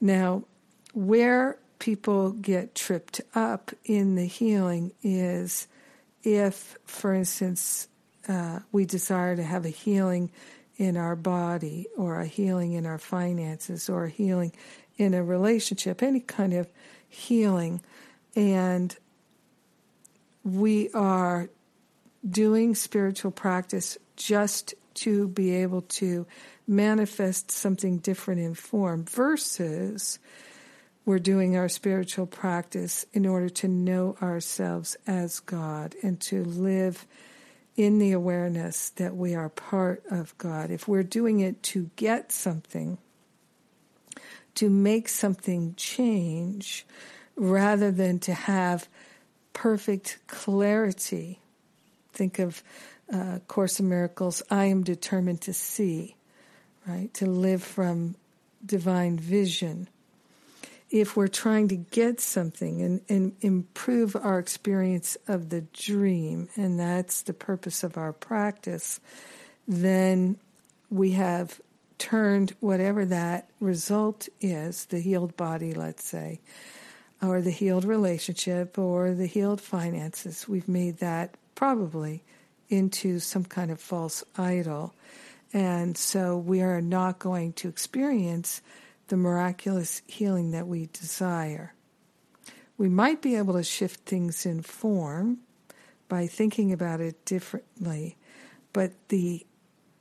Now, 0.00 0.44
where 0.92 1.58
people 1.78 2.30
get 2.30 2.74
tripped 2.74 3.20
up 3.34 3.72
in 3.84 4.14
the 4.14 4.26
healing 4.26 4.92
is 5.02 5.66
if, 6.24 6.76
for 6.84 7.14
instance, 7.14 7.88
uh, 8.28 8.60
we 8.72 8.84
desire 8.86 9.36
to 9.36 9.42
have 9.42 9.64
a 9.64 9.70
healing 9.70 10.30
in 10.76 10.96
our 10.96 11.14
body 11.14 11.86
or 11.96 12.20
a 12.20 12.26
healing 12.26 12.72
in 12.72 12.86
our 12.86 12.98
finances 12.98 13.88
or 13.88 14.04
a 14.06 14.10
healing 14.10 14.52
in 14.96 15.14
a 15.14 15.22
relationship, 15.22 16.02
any 16.02 16.20
kind 16.20 16.52
of 16.54 16.68
healing, 17.08 17.80
and 18.34 18.96
we 20.42 20.90
are 20.90 21.48
doing 22.28 22.74
spiritual 22.74 23.30
practice 23.30 23.98
just 24.16 24.74
to 24.94 25.28
be 25.28 25.54
able 25.54 25.82
to 25.82 26.26
manifest 26.66 27.50
something 27.50 27.98
different 27.98 28.40
in 28.40 28.54
form 28.54 29.04
versus 29.04 30.18
we're 31.04 31.18
doing 31.18 31.56
our 31.56 31.68
spiritual 31.68 32.26
practice 32.26 33.04
in 33.12 33.26
order 33.26 33.48
to 33.48 33.68
know 33.68 34.16
ourselves 34.22 34.96
as 35.06 35.40
God 35.40 35.94
and 36.02 36.18
to 36.22 36.44
live 36.44 37.06
in 37.76 37.98
the 37.98 38.12
awareness 38.12 38.90
that 38.90 39.16
we 39.16 39.34
are 39.34 39.48
part 39.48 40.02
of 40.10 40.36
God. 40.38 40.70
If 40.70 40.88
we're 40.88 41.02
doing 41.02 41.40
it 41.40 41.62
to 41.64 41.90
get 41.96 42.32
something, 42.32 42.98
to 44.54 44.70
make 44.70 45.08
something 45.08 45.74
change, 45.76 46.86
rather 47.36 47.90
than 47.90 48.18
to 48.20 48.32
have 48.32 48.88
perfect 49.52 50.18
clarity, 50.26 51.40
think 52.12 52.38
of 52.38 52.62
uh, 53.12 53.40
Course 53.48 53.80
in 53.80 53.88
Miracles, 53.88 54.42
I 54.50 54.66
am 54.66 54.82
determined 54.82 55.42
to 55.42 55.52
see, 55.52 56.16
right? 56.86 57.12
To 57.14 57.26
live 57.26 57.62
from 57.62 58.14
divine 58.64 59.18
vision. 59.18 59.88
If 60.94 61.16
we're 61.16 61.26
trying 61.26 61.66
to 61.68 61.76
get 61.76 62.20
something 62.20 62.80
and, 62.80 63.00
and 63.08 63.32
improve 63.40 64.14
our 64.14 64.38
experience 64.38 65.16
of 65.26 65.48
the 65.48 65.62
dream, 65.72 66.48
and 66.54 66.78
that's 66.78 67.22
the 67.22 67.32
purpose 67.32 67.82
of 67.82 67.98
our 67.98 68.12
practice, 68.12 69.00
then 69.66 70.36
we 70.90 71.10
have 71.10 71.60
turned 71.98 72.54
whatever 72.60 73.04
that 73.06 73.48
result 73.58 74.28
is, 74.40 74.84
the 74.84 75.00
healed 75.00 75.36
body, 75.36 75.74
let's 75.74 76.04
say, 76.04 76.38
or 77.20 77.40
the 77.40 77.50
healed 77.50 77.84
relationship 77.84 78.78
or 78.78 79.14
the 79.14 79.26
healed 79.26 79.60
finances, 79.60 80.46
we've 80.46 80.68
made 80.68 80.98
that 80.98 81.34
probably 81.56 82.22
into 82.68 83.18
some 83.18 83.44
kind 83.44 83.72
of 83.72 83.80
false 83.80 84.22
idol. 84.38 84.94
And 85.52 85.98
so 85.98 86.36
we 86.36 86.62
are 86.62 86.80
not 86.80 87.18
going 87.18 87.54
to 87.54 87.68
experience 87.68 88.62
the 89.08 89.16
miraculous 89.16 90.02
healing 90.06 90.52
that 90.52 90.66
we 90.66 90.88
desire. 90.92 91.74
We 92.76 92.88
might 92.88 93.22
be 93.22 93.36
able 93.36 93.54
to 93.54 93.62
shift 93.62 94.00
things 94.00 94.46
in 94.46 94.62
form 94.62 95.38
by 96.08 96.26
thinking 96.26 96.72
about 96.72 97.00
it 97.00 97.24
differently, 97.24 98.16
but 98.72 98.92
the 99.08 99.46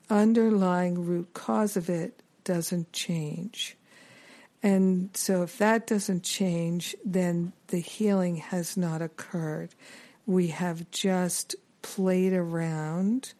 underlying 0.09 1.05
root 1.05 1.33
cause 1.33 1.77
of 1.77 1.89
it 1.89 2.21
doesn't 2.43 2.91
change. 2.93 3.77
And 4.61 5.09
so, 5.13 5.43
if 5.43 5.57
that 5.57 5.87
doesn't 5.87 6.23
change, 6.23 6.95
then 7.03 7.51
the 7.67 7.79
healing 7.79 8.37
has 8.37 8.77
not 8.77 9.01
occurred. 9.01 9.75
We 10.25 10.47
have 10.47 10.89
just 10.89 11.55
played 11.81 12.31
around 12.31 13.33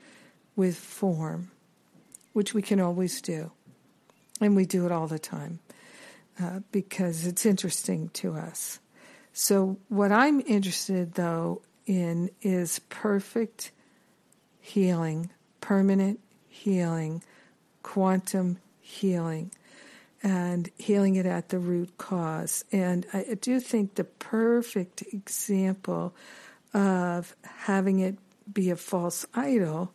with 0.55 0.75
form, 0.75 1.51
which 2.33 2.53
we 2.53 2.61
can 2.61 2.81
always 2.81 3.21
do. 3.21 3.51
And 4.41 4.55
we 4.55 4.65
do 4.65 4.85
it 4.85 4.91
all 4.91 5.07
the 5.07 5.19
time 5.19 5.59
uh, 6.41 6.59
because 6.71 7.25
it's 7.25 7.45
interesting 7.45 8.09
to 8.13 8.33
us. 8.33 8.79
So, 9.33 9.77
what 9.89 10.11
I'm 10.11 10.41
interested 10.41 11.13
though 11.13 11.61
in 11.85 12.29
is 12.41 12.79
perfect 12.89 13.71
healing, 14.61 15.29
permanent 15.59 16.19
healing, 16.47 17.23
quantum 17.81 18.59
healing, 18.79 19.51
and 20.21 20.69
healing 20.77 21.15
it 21.15 21.25
at 21.25 21.49
the 21.49 21.59
root 21.59 21.97
cause. 21.97 22.63
And 22.71 23.05
I 23.13 23.37
do 23.39 23.59
think 23.59 23.95
the 23.95 24.03
perfect 24.03 25.03
example 25.11 26.13
of 26.73 27.35
having 27.43 27.99
it 27.99 28.17
be 28.51 28.69
a 28.69 28.75
false 28.75 29.25
idol 29.33 29.93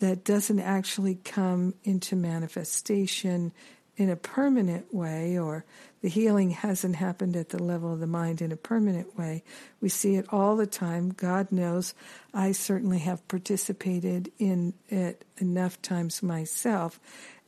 that 0.00 0.24
doesn't 0.24 0.60
actually 0.60 1.16
come 1.24 1.74
into 1.84 2.16
manifestation 2.16 3.52
in 3.98 4.08
a 4.08 4.16
permanent 4.16 4.94
way, 4.94 5.36
or 5.36 5.64
the 6.02 6.08
healing 6.08 6.50
hasn't 6.50 6.94
happened 6.96 7.36
at 7.36 7.48
the 7.48 7.60
level 7.60 7.92
of 7.92 7.98
the 7.98 8.06
mind 8.06 8.40
in 8.40 8.52
a 8.52 8.56
permanent 8.56 9.18
way. 9.18 9.42
We 9.80 9.88
see 9.88 10.14
it 10.14 10.32
all 10.32 10.54
the 10.56 10.68
time. 10.68 11.10
God 11.10 11.50
knows 11.50 11.94
I 12.32 12.52
certainly 12.52 13.00
have 13.00 13.26
participated 13.26 14.30
in 14.38 14.72
it 14.88 15.24
enough 15.38 15.82
times 15.82 16.22
myself. 16.22 17.00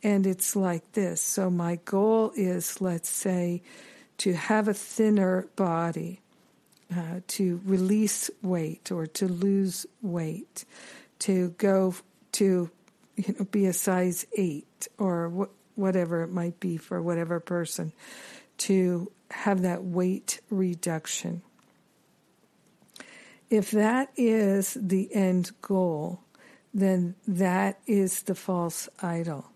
And 0.02 0.26
it's 0.26 0.56
like 0.56 0.92
this. 0.92 1.22
So, 1.22 1.50
my 1.50 1.76
goal 1.84 2.32
is, 2.34 2.80
let's 2.80 3.08
say, 3.08 3.62
to 4.18 4.32
have 4.32 4.66
a 4.66 4.74
thinner 4.74 5.46
body 5.54 6.20
uh, 6.94 7.20
to 7.28 7.60
release 7.64 8.28
weight 8.42 8.90
or 8.90 9.06
to 9.06 9.28
lose 9.28 9.86
weight, 10.02 10.64
to 11.20 11.50
go 11.58 11.94
to 12.32 12.70
you 13.16 13.34
know 13.38 13.44
be 13.44 13.66
a 13.66 13.72
size 13.72 14.26
eight 14.36 14.88
or 14.98 15.30
wh- 15.30 15.59
whatever 15.80 16.22
it 16.22 16.30
might 16.30 16.60
be 16.60 16.76
for 16.76 17.00
whatever 17.02 17.40
person, 17.40 17.92
to 18.58 19.10
have 19.30 19.62
that 19.62 19.82
weight 19.82 20.40
reduction. 20.50 21.42
If 23.48 23.70
that 23.72 24.10
is 24.16 24.76
the 24.80 25.12
end 25.14 25.50
goal, 25.62 26.20
then 26.72 27.16
that 27.26 27.80
is 27.86 28.22
the 28.22 28.34
false 28.34 28.88
idol. 29.02 29.46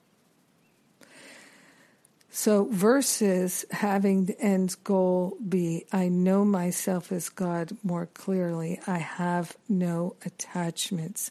So, 2.36 2.64
versus 2.64 3.64
having 3.70 4.24
the 4.24 4.40
end 4.40 4.74
goal 4.82 5.36
be, 5.48 5.86
I 5.92 6.08
know 6.08 6.44
myself 6.44 7.12
as 7.12 7.28
God 7.28 7.76
more 7.84 8.06
clearly, 8.06 8.80
I 8.88 8.98
have 8.98 9.56
no 9.68 10.16
attachments, 10.26 11.30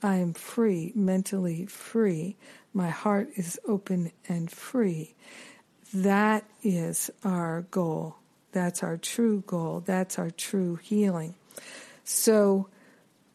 I 0.00 0.16
am 0.18 0.32
free, 0.32 0.92
mentally 0.94 1.66
free, 1.66 2.36
my 2.74 2.90
heart 2.90 3.30
is 3.36 3.58
open 3.66 4.12
and 4.28 4.50
free. 4.50 5.14
That 5.94 6.44
is 6.62 7.10
our 7.22 7.62
goal. 7.70 8.16
That's 8.52 8.82
our 8.82 8.96
true 8.96 9.42
goal. 9.46 9.82
That's 9.86 10.18
our 10.18 10.30
true 10.30 10.76
healing. 10.76 11.34
So, 12.04 12.68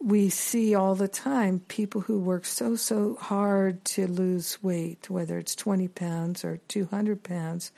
we 0.02 0.30
see 0.30 0.74
all 0.74 0.94
the 0.94 1.08
time 1.08 1.60
people 1.68 2.00
who 2.00 2.18
work 2.18 2.46
so, 2.46 2.74
so 2.74 3.16
hard 3.20 3.84
to 3.84 4.06
lose 4.06 4.62
weight, 4.62 5.10
whether 5.10 5.36
it's 5.38 5.54
20 5.54 5.88
pounds 5.88 6.42
or 6.42 6.58
200 6.68 7.22
pounds. 7.22 7.70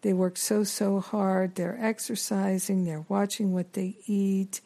They 0.00 0.14
work 0.14 0.38
so, 0.38 0.64
so 0.64 1.00
hard. 1.00 1.54
They're 1.54 1.78
exercising, 1.78 2.84
they're 2.84 3.04
watching 3.08 3.52
what 3.52 3.74
they 3.74 3.98
eat, 4.06 4.62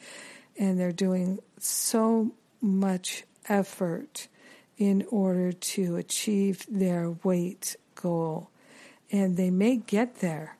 and 0.56 0.78
they're 0.78 0.92
doing 0.92 1.40
so 1.58 2.30
much 2.60 3.24
effort 3.48 4.28
in 4.80 5.04
order 5.10 5.52
to 5.52 5.96
achieve 5.96 6.64
their 6.70 7.10
weight 7.22 7.76
goal. 7.94 8.50
And 9.12 9.36
they 9.36 9.50
may 9.50 9.76
get 9.76 10.20
there, 10.20 10.56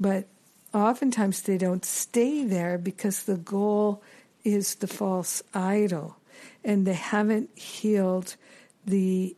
but 0.00 0.26
oftentimes 0.72 1.42
they 1.42 1.58
don't 1.58 1.84
stay 1.84 2.44
there 2.44 2.78
because 2.78 3.24
the 3.24 3.36
goal 3.36 4.02
is 4.44 4.76
the 4.76 4.86
false 4.86 5.42
idol, 5.52 6.16
and 6.64 6.86
they 6.86 6.94
haven't 6.94 7.56
healed 7.56 8.34
the 8.86 9.36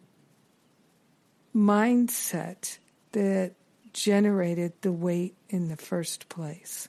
mindset 1.54 2.78
that 3.10 3.54
generated 3.92 4.72
the 4.82 4.92
weight 4.92 5.34
in 5.48 5.68
the 5.68 5.76
first 5.76 6.28
place. 6.28 6.88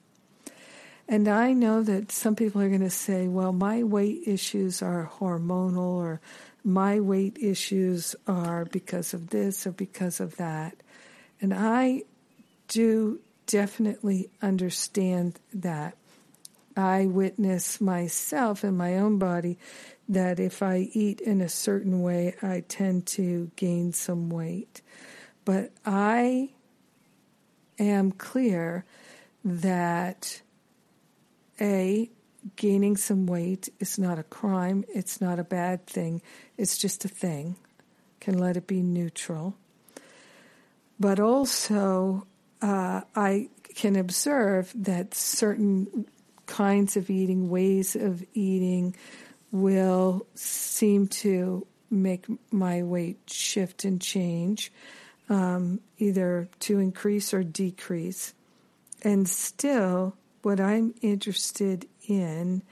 And 1.08 1.28
I 1.30 1.54
know 1.54 1.84
that 1.84 2.12
some 2.12 2.36
people 2.36 2.62
are 2.62 2.68
going 2.68 2.82
to 2.82 2.90
say, 2.90 3.28
well, 3.28 3.54
my 3.54 3.82
weight 3.84 4.24
issues 4.26 4.82
are 4.82 5.10
hormonal, 5.20 5.78
or 5.78 6.20
my 6.68 7.00
weight 7.00 7.38
issues 7.40 8.14
are 8.28 8.66
because 8.66 9.14
of 9.14 9.30
this 9.30 9.66
or 9.66 9.72
because 9.72 10.20
of 10.20 10.36
that. 10.36 10.76
And 11.40 11.54
I 11.54 12.04
do 12.68 13.22
definitely 13.46 14.30
understand 14.42 15.40
that. 15.54 15.96
I 16.76 17.06
witness 17.06 17.80
myself 17.80 18.66
in 18.66 18.76
my 18.76 18.98
own 18.98 19.18
body 19.18 19.58
that 20.10 20.42
if 20.42 20.62
I 20.62 20.90
eat 20.92 21.22
in 21.22 21.40
a 21.40 21.48
certain 21.48 22.02
way, 22.02 22.36
I 22.42 22.66
tend 22.68 23.08
to 23.08 23.50
gain 23.56 23.94
some 23.94 24.30
weight. 24.30 24.82
But 25.46 25.72
I 25.86 26.50
am 27.80 28.12
clear 28.12 28.84
that 29.46 30.42
A, 31.62 32.10
gaining 32.56 32.98
some 32.98 33.26
weight 33.26 33.70
is 33.80 34.00
not 34.00 34.20
a 34.20 34.24
crime, 34.24 34.86
it's 34.94 35.20
not 35.22 35.40
a 35.40 35.44
bad 35.44 35.86
thing, 35.86 36.22
it's 36.58 36.78
just 36.78 37.06
a 37.06 37.08
thing. 37.08 37.56
Can 38.20 38.38
let 38.38 38.58
it 38.58 38.68
be 38.68 38.82
neutral. 38.82 39.56
But 41.00 41.20
also, 41.20 42.26
uh, 42.62 43.02
I 43.16 43.50
can 43.76 43.96
observe 43.96 44.74
that 44.76 45.14
certain 45.14 46.08
kinds 46.48 46.98
of 46.98 47.10
eating, 47.10 47.50
ways 47.50 47.96
of 47.96 48.24
eating, 48.34 48.96
will 49.52 50.26
seem 50.34 51.08
to 51.08 51.66
make 51.90 52.26
my 52.52 52.84
weight 52.84 53.20
shift 53.28 53.86
and 53.86 54.02
change, 54.02 54.72
um, 55.30 55.80
either 56.00 56.50
to 56.60 56.80
increase 56.80 57.34
or 57.34 57.44
decrease. 57.44 58.34
And 59.04 59.30
still, 59.30 60.16
what 60.42 60.60
I'm 60.60 60.94
interested 61.02 61.88
in 62.08 62.64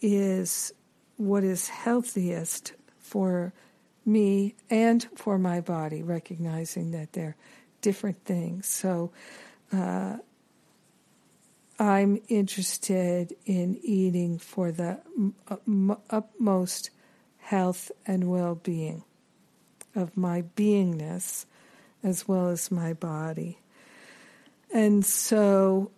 is 0.00 0.72
what 1.16 1.44
is 1.44 1.68
healthiest 1.68 2.72
for 2.98 3.52
me 4.04 4.54
and 4.68 5.06
for 5.16 5.38
my 5.38 5.60
body, 5.60 6.02
recognizing 6.02 6.90
that 6.90 7.12
they're 7.12 7.36
different 7.80 8.24
things. 8.24 8.68
So 8.68 9.12
uh, 9.72 10.16
I'm 11.78 12.20
interested 12.28 13.34
in 13.46 13.78
eating 13.82 14.38
for 14.38 14.70
the 14.70 15.00
utmost 16.10 16.90
health 17.38 17.90
and 18.06 18.30
well 18.30 18.54
being 18.54 19.04
of 19.94 20.16
my 20.16 20.42
beingness 20.56 21.46
as 22.02 22.28
well 22.28 22.48
as 22.48 22.70
my 22.70 22.92
body. 22.92 23.58
And 24.72 25.04
so 25.04 25.90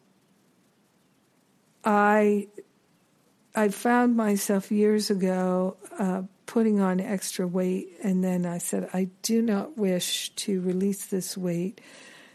I 1.84 2.48
I 3.56 3.70
found 3.70 4.16
myself 4.16 4.70
years 4.70 5.08
ago 5.08 5.78
uh, 5.98 6.22
putting 6.44 6.78
on 6.78 7.00
extra 7.00 7.46
weight, 7.46 7.88
and 8.02 8.22
then 8.22 8.44
I 8.44 8.58
said, 8.58 8.90
I 8.92 9.08
do 9.22 9.40
not 9.40 9.78
wish 9.78 10.28
to 10.36 10.60
release 10.60 11.06
this 11.06 11.38
weight 11.38 11.80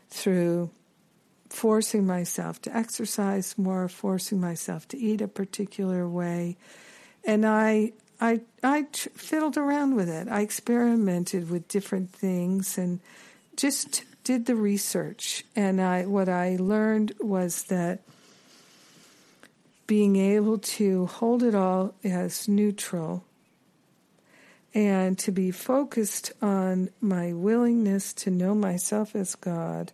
through 0.10 0.72
forcing 1.50 2.08
myself 2.08 2.62
to 2.64 2.76
exercise 2.76 3.58
more, 3.58 3.88
forcing 3.88 4.42
myself 4.42 4.88
to 4.88 4.98
eat 4.98 5.22
a 5.22 5.28
particular 5.28 6.08
way. 6.08 6.58
And 7.24 7.46
I, 7.46 7.92
I, 8.20 8.42
I 8.64 8.88
fiddled 8.92 9.58
around 9.58 9.96
with 9.96 10.10
it. 10.10 10.28
I 10.28 10.42
experimented 10.42 11.52
with 11.52 11.68
different 11.68 12.12
things 12.12 12.78
and 12.78 13.00
just 13.56 14.06
did 14.24 14.46
the 14.48 14.56
research. 14.56 15.46
And 15.56 15.80
I, 15.82 16.06
what 16.06 16.30
I 16.30 16.56
learned 16.56 17.14
was 17.20 17.64
that 17.64 18.02
being 19.92 20.16
able 20.16 20.58
to 20.58 21.06
hold 21.08 21.44
it 21.44 21.54
all 21.54 21.94
as 22.02 22.48
neutral 22.48 23.26
and 24.74 25.20
to 25.20 25.34
be 25.34 25.52
focused 25.52 26.32
on 26.42 26.90
my 27.02 27.34
willingness 27.34 28.14
to 28.14 28.32
know 28.32 28.56
myself 28.56 29.18
as 29.18 29.36
God 29.36 29.92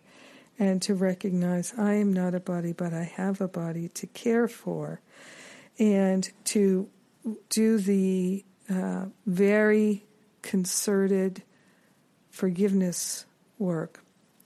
and 0.56 0.80
to 0.82 0.94
recognize 0.94 1.74
I 1.76 1.94
am 1.94 2.12
not 2.12 2.32
a 2.32 2.38
body, 2.38 2.72
but 2.72 2.94
I 2.94 3.02
have 3.02 3.40
a 3.40 3.48
body 3.48 3.88
to 3.88 4.06
care 4.06 4.46
for, 4.46 5.00
and 5.80 6.30
to 6.44 6.88
do 7.48 7.78
the 7.78 8.44
uh, 8.70 9.06
very 9.26 10.04
concerted 10.42 11.42
forgiveness 12.30 13.26
work, 13.58 14.04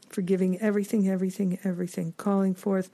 forgiving 0.08 0.58
everything, 0.62 1.10
everything, 1.10 1.58
everything, 1.62 2.14
calling 2.16 2.54
forth 2.54 2.88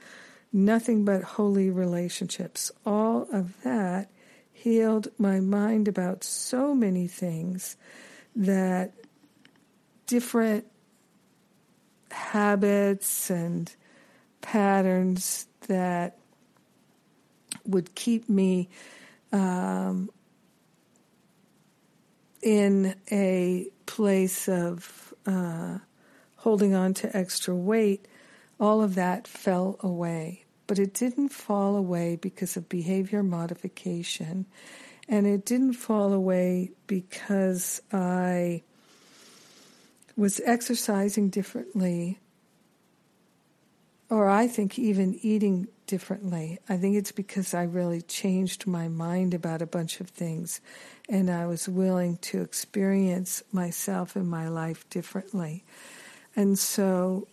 nothing 0.52 1.04
but 1.04 1.22
holy 1.22 1.70
relationships. 1.70 2.70
All 2.86 3.26
of 3.32 3.62
that 3.62 4.10
healed 4.52 5.08
my 5.18 5.40
mind 5.40 5.88
about 5.88 6.24
so 6.24 6.74
many 6.74 7.06
things 7.06 7.76
that 8.34 8.92
different 10.06 10.64
habits 12.10 13.30
and 13.30 13.74
patterns 14.40 15.46
that 15.68 16.18
would 17.66 17.94
keep 17.94 18.28
me 18.28 18.68
um, 19.32 20.10
in 22.42 22.94
a 23.12 23.68
place 23.86 24.48
of 24.48 25.12
uh, 25.26 25.78
holding 26.36 26.74
on 26.74 26.94
to 26.94 27.16
extra 27.16 27.54
weight 27.54 28.07
all 28.60 28.82
of 28.82 28.94
that 28.94 29.26
fell 29.26 29.76
away. 29.80 30.44
But 30.66 30.78
it 30.78 30.92
didn't 30.92 31.30
fall 31.30 31.76
away 31.76 32.16
because 32.16 32.56
of 32.56 32.68
behavior 32.68 33.22
modification. 33.22 34.46
And 35.08 35.26
it 35.26 35.44
didn't 35.44 35.74
fall 35.74 36.12
away 36.12 36.72
because 36.86 37.80
I 37.92 38.62
was 40.16 40.40
exercising 40.44 41.30
differently, 41.30 42.18
or 44.10 44.28
I 44.28 44.48
think 44.48 44.78
even 44.78 45.18
eating 45.22 45.68
differently. 45.86 46.58
I 46.68 46.76
think 46.76 46.96
it's 46.96 47.12
because 47.12 47.54
I 47.54 47.62
really 47.62 48.02
changed 48.02 48.66
my 48.66 48.88
mind 48.88 49.32
about 49.32 49.62
a 49.62 49.66
bunch 49.66 50.00
of 50.00 50.08
things 50.08 50.60
and 51.08 51.30
I 51.30 51.46
was 51.46 51.68
willing 51.68 52.18
to 52.18 52.42
experience 52.42 53.42
myself 53.52 54.16
and 54.16 54.28
my 54.28 54.48
life 54.48 54.88
differently. 54.90 55.64
And 56.36 56.58
so 56.58 57.26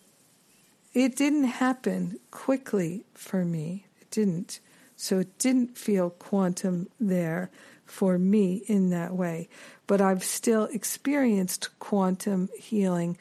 it 0.96 1.14
didn't 1.14 1.44
happen 1.44 2.18
quickly 2.30 3.04
for 3.12 3.44
me. 3.44 3.84
It 4.00 4.10
didn't. 4.10 4.60
So 4.96 5.18
it 5.18 5.38
didn't 5.38 5.76
feel 5.76 6.08
quantum 6.08 6.88
there 6.98 7.50
for 7.84 8.18
me 8.18 8.62
in 8.66 8.88
that 8.90 9.14
way. 9.14 9.50
But 9.86 10.00
I've 10.00 10.24
still 10.24 10.64
experienced 10.72 11.78
quantum 11.80 12.48
healing 12.58 13.18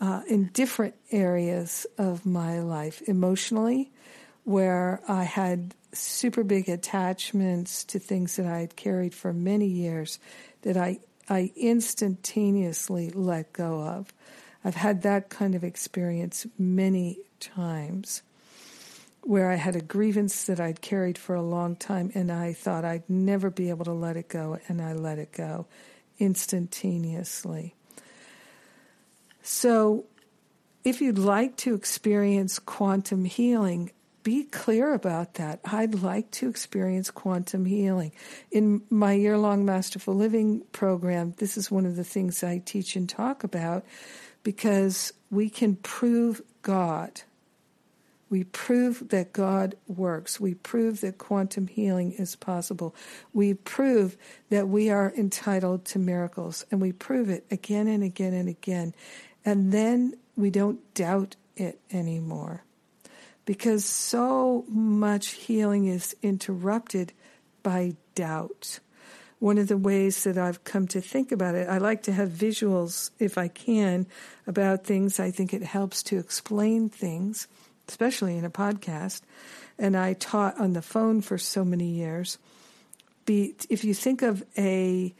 uh, 0.00 0.22
in 0.28 0.50
different 0.52 0.94
areas 1.10 1.84
of 1.98 2.24
my 2.24 2.60
life. 2.60 3.02
Emotionally, 3.08 3.90
where 4.44 5.00
I 5.08 5.24
had 5.24 5.74
super 5.92 6.44
big 6.44 6.68
attachments 6.68 7.82
to 7.86 7.98
things 7.98 8.36
that 8.36 8.46
I 8.46 8.60
had 8.60 8.76
carried 8.76 9.14
for 9.14 9.32
many 9.32 9.66
years 9.66 10.20
that 10.62 10.76
I, 10.76 11.00
I 11.28 11.50
instantaneously 11.56 13.10
let 13.10 13.52
go 13.52 13.80
of. 13.80 14.12
I've 14.66 14.74
had 14.74 15.02
that 15.02 15.28
kind 15.28 15.54
of 15.54 15.62
experience 15.62 16.44
many 16.58 17.20
times 17.38 18.22
where 19.20 19.48
I 19.48 19.54
had 19.54 19.76
a 19.76 19.80
grievance 19.80 20.46
that 20.46 20.58
I'd 20.58 20.80
carried 20.80 21.16
for 21.16 21.36
a 21.36 21.42
long 21.42 21.76
time 21.76 22.10
and 22.16 22.32
I 22.32 22.52
thought 22.52 22.84
I'd 22.84 23.08
never 23.08 23.48
be 23.48 23.68
able 23.70 23.84
to 23.84 23.92
let 23.92 24.16
it 24.16 24.28
go, 24.28 24.58
and 24.66 24.82
I 24.82 24.92
let 24.92 25.20
it 25.20 25.30
go 25.30 25.66
instantaneously. 26.18 27.76
So, 29.40 30.06
if 30.82 31.00
you'd 31.00 31.16
like 31.16 31.56
to 31.58 31.76
experience 31.76 32.58
quantum 32.58 33.24
healing, 33.24 33.92
be 34.24 34.42
clear 34.42 34.92
about 34.94 35.34
that. 35.34 35.60
I'd 35.64 36.02
like 36.02 36.32
to 36.32 36.48
experience 36.48 37.12
quantum 37.12 37.66
healing. 37.66 38.10
In 38.50 38.82
my 38.90 39.12
year 39.12 39.38
long 39.38 39.64
Masterful 39.64 40.16
Living 40.16 40.62
program, 40.72 41.34
this 41.36 41.56
is 41.56 41.70
one 41.70 41.86
of 41.86 41.94
the 41.94 42.02
things 42.02 42.42
I 42.42 42.58
teach 42.58 42.96
and 42.96 43.08
talk 43.08 43.44
about 43.44 43.84
because 44.46 45.12
we 45.28 45.50
can 45.50 45.74
prove 45.74 46.40
God. 46.62 47.22
We 48.30 48.44
prove 48.44 49.08
that 49.08 49.32
God 49.32 49.74
works. 49.88 50.38
We 50.38 50.54
prove 50.54 51.00
that 51.00 51.18
quantum 51.18 51.66
healing 51.66 52.12
is 52.12 52.36
possible. 52.36 52.94
We 53.32 53.54
prove 53.54 54.16
that 54.50 54.68
we 54.68 54.88
are 54.88 55.12
entitled 55.16 55.84
to 55.86 55.98
miracles. 55.98 56.64
And 56.70 56.80
we 56.80 56.92
prove 56.92 57.28
it 57.28 57.44
again 57.50 57.88
and 57.88 58.04
again 58.04 58.34
and 58.34 58.48
again. 58.48 58.94
And 59.44 59.72
then 59.72 60.14
we 60.36 60.50
don't 60.50 60.78
doubt 60.94 61.34
it 61.56 61.80
anymore. 61.90 62.62
Because 63.46 63.84
so 63.84 64.64
much 64.68 65.30
healing 65.30 65.88
is 65.88 66.14
interrupted 66.22 67.12
by 67.64 67.96
doubt 68.14 68.78
one 69.38 69.58
of 69.58 69.68
the 69.68 69.76
ways 69.76 70.24
that 70.24 70.38
I've 70.38 70.64
come 70.64 70.86
to 70.88 71.00
think 71.00 71.30
about 71.30 71.54
it, 71.54 71.68
I 71.68 71.78
like 71.78 72.02
to 72.04 72.12
have 72.12 72.30
visuals 72.30 73.10
if 73.18 73.36
I 73.36 73.48
can 73.48 74.06
about 74.46 74.84
things. 74.84 75.20
I 75.20 75.30
think 75.30 75.52
it 75.52 75.62
helps 75.62 76.02
to 76.04 76.18
explain 76.18 76.88
things, 76.88 77.46
especially 77.88 78.36
in 78.36 78.44
a 78.44 78.50
podcast. 78.50 79.22
And 79.78 79.96
I 79.96 80.14
taught 80.14 80.58
on 80.58 80.72
the 80.72 80.82
phone 80.82 81.20
for 81.20 81.36
so 81.36 81.64
many 81.64 81.88
years. 81.88 82.38
Be, 83.26 83.54
if 83.68 83.84
you 83.84 83.92
think 83.92 84.22
of 84.22 84.42
a 84.56 85.14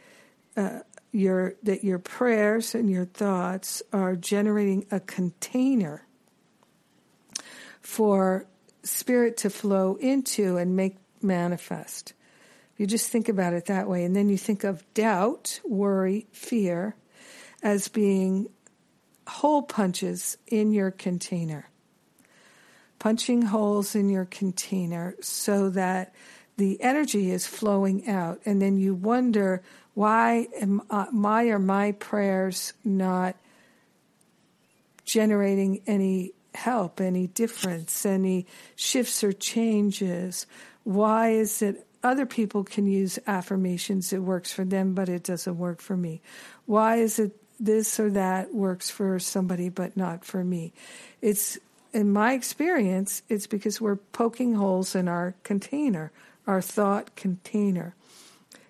uh, 0.55 0.79
your 1.11 1.55
that 1.63 1.83
your 1.83 1.99
prayers 1.99 2.73
and 2.73 2.89
your 2.89 3.05
thoughts 3.05 3.83
are 3.93 4.15
generating 4.15 4.85
a 4.91 4.99
container 4.99 6.05
for 7.81 8.45
spirit 8.83 9.37
to 9.37 9.49
flow 9.49 9.95
into 9.95 10.57
and 10.57 10.75
make 10.75 10.97
manifest. 11.21 12.13
You 12.77 12.85
just 12.85 13.09
think 13.09 13.27
about 13.27 13.53
it 13.53 13.65
that 13.65 13.87
way. 13.87 14.03
And 14.03 14.15
then 14.15 14.29
you 14.29 14.37
think 14.37 14.63
of 14.63 14.83
doubt, 14.93 15.59
worry, 15.65 16.27
fear 16.31 16.95
as 17.63 17.87
being 17.87 18.49
hole 19.27 19.63
punches 19.63 20.37
in 20.47 20.71
your 20.71 20.91
container. 20.91 21.69
Punching 22.99 23.43
holes 23.43 23.95
in 23.95 24.09
your 24.09 24.25
container 24.25 25.15
so 25.21 25.69
that 25.71 26.13
the 26.57 26.81
energy 26.81 27.31
is 27.31 27.47
flowing 27.47 28.07
out. 28.07 28.39
And 28.45 28.61
then 28.61 28.77
you 28.77 28.93
wonder 28.93 29.61
why 29.93 30.47
am 30.59 30.81
I, 30.89 31.07
my 31.11 31.45
or 31.45 31.59
my 31.59 31.93
prayers 31.93 32.73
not 32.83 33.35
generating 35.05 35.81
any 35.87 36.33
help, 36.53 36.99
any 37.01 37.27
difference, 37.27 38.05
any 38.05 38.45
shifts 38.75 39.23
or 39.23 39.31
changes? 39.31 40.45
Why 40.83 41.29
is 41.29 41.61
it 41.61 41.86
other 42.07 42.25
people 42.25 42.63
can 42.63 42.87
use 42.87 43.19
affirmations, 43.27 44.13
it 44.13 44.19
works 44.19 44.51
for 44.51 44.65
them, 44.65 44.93
but 44.93 45.09
it 45.09 45.23
doesn't 45.23 45.57
work 45.57 45.81
for 45.81 45.95
me. 45.95 46.21
Why 46.65 46.97
is 46.97 47.19
it 47.19 47.35
this 47.59 47.99
or 47.99 48.09
that 48.11 48.53
works 48.53 48.89
for 48.89 49.19
somebody, 49.19 49.69
but 49.69 49.95
not 49.95 50.25
for 50.25 50.43
me? 50.43 50.73
It's, 51.21 51.57
in 51.93 52.11
my 52.11 52.33
experience, 52.33 53.21
it's 53.29 53.47
because 53.47 53.79
we're 53.81 53.95
poking 53.95 54.55
holes 54.55 54.95
in 54.95 55.07
our 55.07 55.35
container, 55.43 56.11
our 56.45 56.61
thought 56.61 57.15
container. 57.15 57.95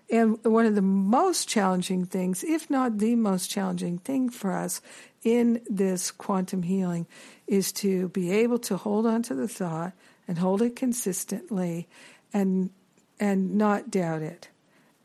And 0.09 0.43
one 0.43 0.65
of 0.65 0.75
the 0.75 0.81
most 0.81 1.49
challenging 1.49 2.05
things, 2.05 2.43
if 2.43 2.69
not 2.69 2.99
the 2.99 3.15
most 3.15 3.49
challenging 3.49 3.97
thing 3.97 4.29
for 4.29 4.53
us 4.53 4.81
in 5.23 5.61
this 5.69 6.11
quantum 6.11 6.63
healing, 6.63 7.07
is 7.45 7.71
to 7.73 8.07
be 8.09 8.31
able 8.31 8.59
to 8.59 8.77
hold 8.77 9.05
on 9.05 9.21
to 9.23 9.35
the 9.35 9.47
thought 9.47 9.93
and 10.27 10.37
hold 10.37 10.61
it 10.61 10.75
consistently 10.75 11.87
and 12.33 12.69
and 13.19 13.55
not 13.55 13.89
doubt 13.91 14.21
it, 14.21 14.49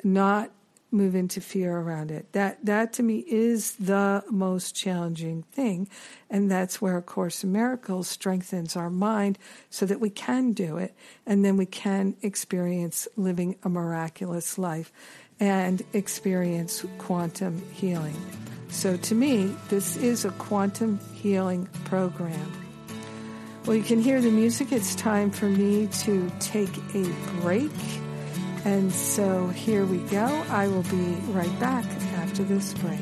not 0.04 0.50
move 0.92 1.14
into 1.14 1.40
fear 1.40 1.78
around 1.78 2.10
it. 2.10 2.30
That 2.32 2.64
that 2.64 2.92
to 2.94 3.02
me 3.02 3.24
is 3.26 3.72
the 3.76 4.22
most 4.30 4.74
challenging 4.74 5.42
thing, 5.52 5.88
and 6.28 6.50
that's 6.50 6.82
where 6.82 6.98
a 6.98 7.02
course 7.02 7.42
in 7.42 7.52
miracles 7.52 8.08
strengthens 8.08 8.76
our 8.76 8.90
mind 8.90 9.38
so 9.70 9.86
that 9.86 10.00
we 10.00 10.10
can 10.10 10.52
do 10.52 10.76
it 10.76 10.94
and 11.26 11.44
then 11.44 11.56
we 11.56 11.66
can 11.66 12.14
experience 12.22 13.08
living 13.16 13.56
a 13.62 13.68
miraculous 13.68 14.58
life 14.58 14.92
and 15.40 15.82
experience 15.92 16.84
quantum 16.98 17.62
healing. 17.72 18.16
So 18.68 18.96
to 18.96 19.14
me, 19.14 19.54
this 19.68 19.96
is 19.96 20.24
a 20.24 20.30
quantum 20.30 21.00
healing 21.14 21.68
program. 21.84 22.61
Well, 23.64 23.76
you 23.76 23.84
can 23.84 24.00
hear 24.00 24.20
the 24.20 24.30
music. 24.30 24.72
It's 24.72 24.96
time 24.96 25.30
for 25.30 25.46
me 25.46 25.86
to 25.86 26.30
take 26.40 26.76
a 26.94 27.04
break. 27.40 27.70
And 28.64 28.92
so 28.92 29.48
here 29.48 29.84
we 29.84 29.98
go. 29.98 30.24
I 30.50 30.66
will 30.66 30.82
be 30.82 31.14
right 31.30 31.60
back 31.60 31.84
after 32.16 32.42
this 32.42 32.74
break. 32.74 32.98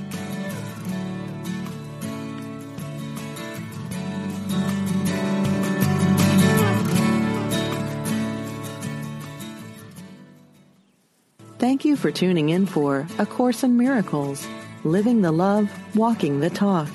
Thank 11.59 11.85
you 11.85 11.97
for 11.97 12.11
tuning 12.11 12.51
in 12.51 12.67
for 12.67 13.07
A 13.19 13.27
Course 13.27 13.63
in 13.63 13.77
Miracles, 13.77 14.47
Living 14.85 15.23
the 15.23 15.33
Love, 15.33 15.71
Walking 15.95 16.41
the 16.41 16.51
Talk. 16.51 16.89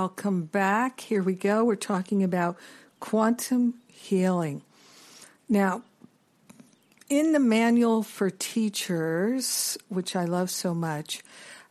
Welcome 0.00 0.42
back. 0.42 1.00
Here 1.00 1.24
we 1.24 1.34
go. 1.34 1.64
We're 1.64 1.74
talking 1.74 2.22
about 2.22 2.56
quantum 3.00 3.74
healing. 3.88 4.62
Now, 5.48 5.82
in 7.08 7.32
the 7.32 7.40
manual 7.40 8.04
for 8.04 8.30
teachers, 8.30 9.76
which 9.88 10.14
I 10.14 10.24
love 10.24 10.50
so 10.50 10.72
much, 10.72 11.24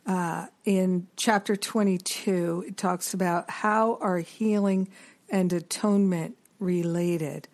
uh, 0.06 0.48
in 0.66 1.06
chapter 1.16 1.56
22, 1.56 2.66
it 2.68 2.76
talks 2.76 3.14
about 3.14 3.48
how 3.48 3.96
are 4.02 4.18
healing 4.18 4.88
and 5.30 5.50
atonement 5.50 6.36
related. 6.60 7.48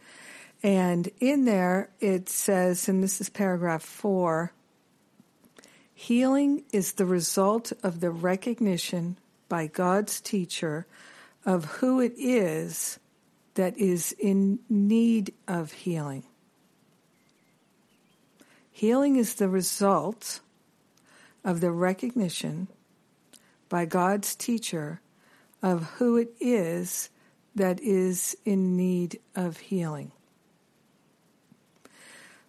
And 0.61 1.09
in 1.21 1.45
there, 1.45 1.91
it 2.01 2.29
says, 2.29 2.89
and 2.89 3.01
this 3.01 3.21
is 3.21 3.29
paragraph 3.29 3.85
four 3.85 4.53
healing 5.97 6.65
is 6.73 6.95
the 6.95 7.07
result 7.07 7.73
of 7.85 8.01
the 8.01 8.11
recognition 8.11 9.17
by 9.49 9.67
God's 9.67 10.21
teacher 10.21 10.87
of 11.45 11.65
who 11.65 12.01
it 12.01 12.15
is 12.17 12.99
that 13.55 13.77
is 13.79 14.13
in 14.19 14.59
need 14.69 15.33
of 15.47 15.73
healing. 15.73 16.25
Healing 18.71 19.17
is 19.17 19.35
the 19.35 19.49
result 19.49 20.41
of 21.45 21.61
the 21.61 21.71
recognition 21.71 22.69
by 23.69 23.85
God's 23.85 24.35
teacher 24.35 25.01
of 25.63 25.85
who 25.99 26.17
it 26.17 26.35
is 26.41 27.11
that 27.55 27.81
is 27.81 28.37
in 28.45 28.77
need 28.77 29.21
of 29.35 29.59
healing. 29.59 30.13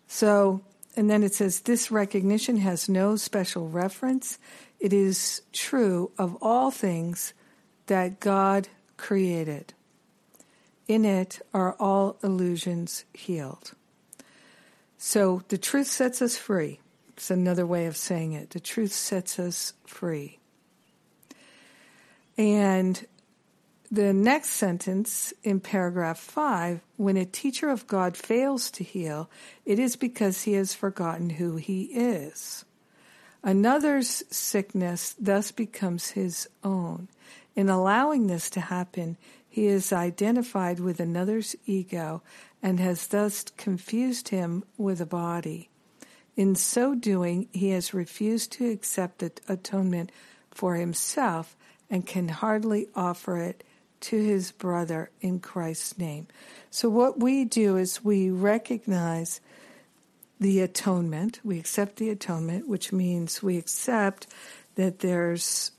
So, 0.08 0.62
and 0.96 1.10
then 1.10 1.24
it 1.24 1.34
says 1.34 1.62
this 1.62 1.92
recognition 1.92 2.58
has 2.58 2.90
no 2.90 3.16
special 3.16 3.70
reference. 3.70 4.40
It 4.80 4.94
is 4.94 5.42
true 5.54 6.12
of 6.18 6.38
all 6.42 6.72
things 6.72 7.34
that 7.88 8.20
God 8.20 8.68
created. 8.98 9.74
In 10.88 11.06
it 11.06 11.40
are 11.54 11.74
all 11.80 12.18
illusions 12.24 13.06
healed. 13.14 13.74
So 14.98 15.44
the 15.48 15.58
truth 15.58 15.88
sets 15.88 16.22
us 16.22 16.38
free. 16.38 16.80
It's 17.10 17.32
another 17.32 17.66
way 17.66 17.86
of 17.86 17.96
saying 17.96 18.34
it. 18.34 18.52
The 18.52 18.60
truth 18.60 18.92
sets 18.92 19.40
us 19.40 19.74
free. 19.86 20.40
And 22.38 23.06
the 23.92 24.14
next 24.14 24.50
sentence 24.50 25.34
in 25.44 25.60
paragraph 25.60 26.20
five 26.20 26.82
when 26.98 27.18
a 27.18 27.26
teacher 27.26 27.70
of 27.70 27.88
God 27.88 28.18
fails 28.18 28.70
to 28.72 28.84
heal, 28.84 29.30
it 29.66 29.80
is 29.80 29.96
because 29.96 30.44
he 30.44 30.54
has 30.54 30.74
forgotten 30.74 31.30
who 31.32 31.56
he 31.56 31.84
is. 31.84 32.65
Another's 33.46 34.24
sickness 34.32 35.16
thus 35.20 35.52
becomes 35.52 36.10
his 36.10 36.50
own. 36.64 37.08
In 37.56 37.70
allowing 37.70 38.26
this 38.26 38.50
to 38.50 38.60
happen, 38.60 39.18
he 39.48 39.68
is 39.68 39.94
identified 39.94 40.80
with 40.80 41.00
another's 41.00 41.56
ego 41.68 42.24
and 42.64 42.80
has 42.80 43.06
thus 43.06 43.44
confused 43.56 44.30
him 44.30 44.64
with 44.78 45.00
a 45.00 45.06
body. 45.06 45.70
In 46.36 46.56
so 46.56 46.96
doing, 46.96 47.48
he 47.54 47.70
has 47.70 47.94
refused 47.94 48.52
to 48.54 48.72
accept 48.72 49.20
the 49.20 49.32
atonement 49.48 50.12
for 50.50 50.74
himself 50.74 51.56
and 51.88 52.04
can 52.04 52.30
hardly 52.30 52.88
offer 52.96 53.38
it 53.38 53.64
to 54.02 54.18
his 54.18 54.52
brother 54.52 55.12
in 55.22 55.40
Christ's 55.40 56.00
name. 56.00 56.28
So, 56.72 56.90
what 56.90 57.20
we 57.20 57.46
do 57.46 57.78
is 57.78 58.04
we 58.04 58.32
recognize 58.32 59.40
the 60.40 60.62
atonement, 60.62 61.40
we 61.44 61.60
accept 61.60 61.98
the 61.98 62.10
atonement, 62.10 62.68
which 62.68 62.92
means 62.92 63.42
we 63.42 63.58
accept 63.58 64.28
that 64.76 65.00
there's 65.00 65.72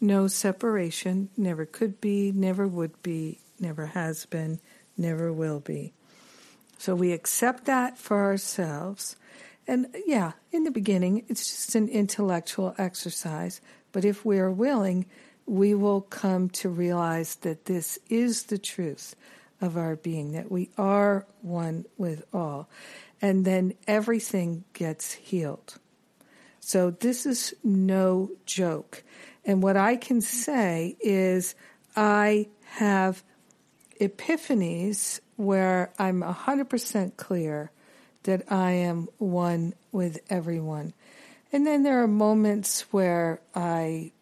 no 0.00 0.26
separation, 0.26 1.28
never 1.36 1.64
could 1.64 2.00
be, 2.00 2.32
never 2.32 2.66
would 2.66 3.00
be, 3.02 3.38
never 3.60 3.86
has 3.86 4.26
been, 4.26 4.60
never 4.96 5.32
will 5.32 5.60
be. 5.60 5.92
So 6.78 6.94
we 6.94 7.12
accept 7.12 7.66
that 7.66 7.96
for 7.96 8.22
ourselves. 8.24 9.16
And 9.68 9.86
yeah, 10.06 10.32
in 10.50 10.64
the 10.64 10.72
beginning, 10.72 11.24
it's 11.28 11.46
just 11.46 11.74
an 11.76 11.88
intellectual 11.88 12.74
exercise. 12.78 13.60
But 13.92 14.04
if 14.04 14.24
we 14.24 14.38
are 14.38 14.50
willing, 14.50 15.06
we 15.46 15.74
will 15.74 16.00
come 16.00 16.48
to 16.48 16.68
realize 16.68 17.36
that 17.36 17.66
this 17.66 17.98
is 18.08 18.44
the 18.44 18.58
truth 18.58 19.14
of 19.60 19.76
our 19.76 19.94
being, 19.94 20.32
that 20.32 20.50
we 20.50 20.70
are 20.76 21.26
one 21.42 21.84
with 21.96 22.24
all. 22.32 22.68
And 23.22 23.44
then 23.44 23.74
everything 23.86 24.64
gets 24.74 25.14
healed. 25.14 25.78
So 26.60 26.90
this 26.90 27.24
is 27.24 27.54
no 27.64 28.30
joke. 28.44 29.02
And 29.44 29.62
what 29.62 29.76
I 29.76 29.96
can 29.96 30.20
say 30.20 30.96
is 31.00 31.54
I 31.96 32.48
have 32.64 33.22
epiphanies 34.00 35.20
where 35.36 35.92
I'm 35.98 36.22
100% 36.22 37.16
clear 37.16 37.70
that 38.24 38.50
I 38.50 38.72
am 38.72 39.08
one 39.18 39.74
with 39.90 40.20
everyone. 40.28 40.92
And 41.52 41.66
then 41.66 41.82
there 41.82 42.02
are 42.02 42.08
moments 42.08 42.82
where 42.92 43.40
I 43.54 44.12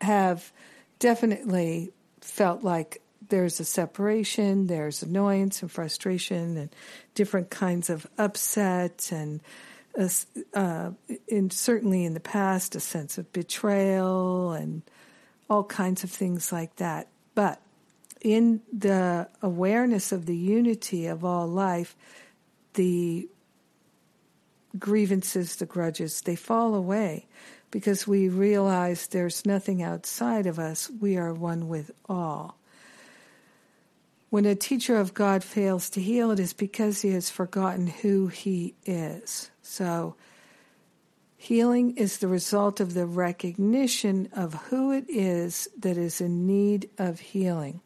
have 0.00 0.52
definitely 0.98 1.92
felt 2.20 2.62
like 2.62 3.00
there's 3.28 3.60
a 3.60 3.64
separation, 3.64 4.66
there's 4.66 5.02
annoyance 5.02 5.62
and 5.62 5.70
frustration, 5.70 6.56
and 6.56 6.70
different 7.14 7.50
kinds 7.50 7.90
of 7.90 8.06
upset 8.18 9.10
and 9.12 9.40
uh, 10.54 10.90
in 11.28 11.50
certainly 11.50 12.04
in 12.04 12.14
the 12.14 12.20
past, 12.20 12.74
a 12.74 12.80
sense 12.80 13.16
of 13.16 13.32
betrayal 13.32 14.52
and 14.52 14.82
all 15.48 15.64
kinds 15.64 16.02
of 16.02 16.10
things 16.10 16.52
like 16.52 16.74
that. 16.76 17.08
But 17.34 17.60
in 18.20 18.60
the 18.72 19.28
awareness 19.42 20.10
of 20.10 20.26
the 20.26 20.36
unity 20.36 21.06
of 21.06 21.24
all 21.24 21.46
life, 21.46 21.94
the 22.74 23.28
grievances, 24.78 25.56
the 25.56 25.66
grudges, 25.66 26.22
they 26.22 26.34
fall 26.34 26.74
away 26.74 27.26
because 27.70 28.06
we 28.06 28.28
realize 28.28 29.06
there's 29.08 29.46
nothing 29.46 29.82
outside 29.82 30.46
of 30.46 30.58
us. 30.58 30.90
We 31.00 31.16
are 31.16 31.32
one 31.32 31.68
with 31.68 31.90
all. 32.08 32.56
When 34.34 34.46
a 34.46 34.56
teacher 34.56 34.96
of 34.96 35.14
God 35.14 35.44
fails 35.44 35.88
to 35.90 36.00
heal, 36.00 36.32
it 36.32 36.40
is 36.40 36.52
because 36.52 37.02
he 37.02 37.10
has 37.10 37.30
forgotten 37.30 37.86
who 37.86 38.26
he 38.26 38.74
is. 38.84 39.52
So, 39.62 40.16
healing 41.36 41.96
is 41.96 42.18
the 42.18 42.26
result 42.26 42.80
of 42.80 42.94
the 42.94 43.06
recognition 43.06 44.28
of 44.32 44.54
who 44.54 44.90
it 44.90 45.04
is 45.08 45.68
that 45.78 45.96
is 45.96 46.20
in 46.20 46.48
need 46.48 46.90
of 46.98 47.20
healing. 47.20 47.80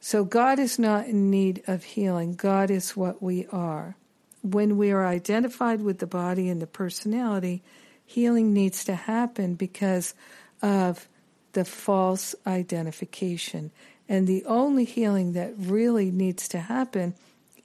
So 0.00 0.24
God 0.24 0.58
is 0.58 0.78
not 0.78 1.08
in 1.08 1.28
need 1.28 1.62
of 1.66 1.84
healing. 1.84 2.36
God 2.36 2.70
is 2.70 2.96
what 2.96 3.22
we 3.22 3.46
are. 3.52 3.98
When 4.40 4.78
we 4.78 4.92
are 4.92 5.06
identified 5.06 5.82
with 5.82 5.98
the 5.98 6.06
body 6.06 6.48
and 6.48 6.62
the 6.62 6.66
personality, 6.66 7.62
healing 8.06 8.54
needs 8.54 8.82
to 8.86 8.94
happen 8.94 9.56
because 9.56 10.14
of 10.62 11.06
the 11.52 11.66
false 11.66 12.34
identification. 12.46 13.72
And 14.08 14.26
the 14.26 14.44
only 14.44 14.84
healing 14.84 15.32
that 15.32 15.54
really 15.56 16.10
needs 16.10 16.48
to 16.48 16.58
happen 16.58 17.14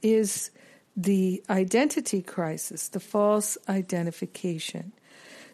is 0.01 0.51
the 0.95 1.43
identity 1.49 2.21
crisis, 2.21 2.89
the 2.89 2.99
false 2.99 3.57
identification. 3.67 4.93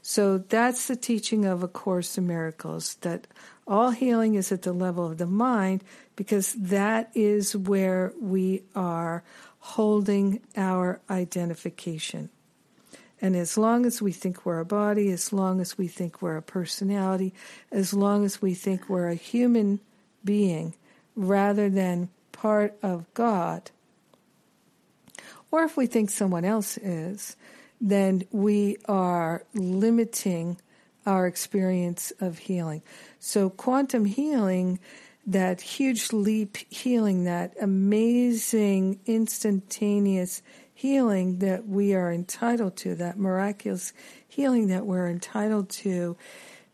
So 0.01 0.37
that's 0.37 0.87
the 0.87 0.95
teaching 0.95 1.45
of 1.45 1.63
A 1.63 1.67
Course 1.67 2.17
in 2.17 2.27
Miracles 2.27 2.95
that 3.01 3.25
all 3.67 3.89
healing 3.89 4.35
is 4.35 4.51
at 4.51 4.61
the 4.61 4.73
level 4.73 5.07
of 5.07 5.17
the 5.17 5.25
mind 5.25 5.83
because 6.15 6.53
that 6.53 7.09
is 7.15 7.55
where 7.55 8.13
we 8.21 8.61
are 8.75 9.23
holding 9.59 10.41
our 10.55 11.01
identification. 11.09 12.29
And 13.19 13.35
as 13.35 13.57
long 13.57 13.85
as 13.87 14.01
we 14.01 14.11
think 14.11 14.45
we're 14.45 14.59
a 14.59 14.65
body, 14.65 15.09
as 15.09 15.33
long 15.33 15.59
as 15.59 15.77
we 15.77 15.87
think 15.87 16.21
we're 16.21 16.37
a 16.37 16.41
personality, 16.43 17.33
as 17.71 17.93
long 17.93 18.25
as 18.25 18.41
we 18.41 18.53
think 18.53 18.87
we're 18.87 19.09
a 19.09 19.15
human 19.15 19.79
being 20.25 20.75
rather 21.15 21.69
than 21.69 22.09
part 22.31 22.77
of 22.83 23.05
God, 23.13 23.71
or 25.51 25.63
if 25.63 25.77
we 25.77 25.85
think 25.85 26.09
someone 26.09 26.43
else 26.43 26.77
is, 26.77 27.37
then 27.79 28.23
we 28.31 28.77
are 28.87 29.43
limiting 29.53 30.57
our 31.05 31.27
experience 31.27 32.11
of 32.19 32.39
healing. 32.39 32.81
So, 33.19 33.49
quantum 33.49 34.05
healing, 34.05 34.79
that 35.27 35.61
huge 35.61 36.11
leap 36.11 36.57
healing, 36.69 37.23
that 37.25 37.53
amazing 37.61 38.99
instantaneous 39.05 40.41
healing 40.73 41.39
that 41.39 41.67
we 41.67 41.93
are 41.95 42.11
entitled 42.11 42.75
to, 42.77 42.95
that 42.95 43.17
miraculous 43.17 43.93
healing 44.27 44.67
that 44.67 44.85
we're 44.85 45.07
entitled 45.07 45.69
to, 45.69 46.17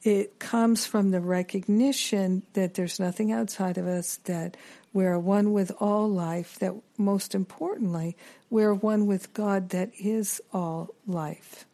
it 0.03 0.39
comes 0.39 0.85
from 0.85 1.11
the 1.11 1.21
recognition 1.21 2.43
that 2.53 2.73
there's 2.73 2.99
nothing 2.99 3.31
outside 3.31 3.77
of 3.77 3.87
us, 3.87 4.17
that 4.25 4.57
we're 4.93 5.19
one 5.19 5.53
with 5.53 5.71
all 5.79 6.09
life, 6.09 6.57
that 6.59 6.73
most 6.97 7.35
importantly, 7.35 8.17
we're 8.49 8.73
one 8.73 9.05
with 9.05 9.33
God 9.33 9.69
that 9.69 9.91
is 9.99 10.41
all 10.51 10.95
life. 11.05 11.65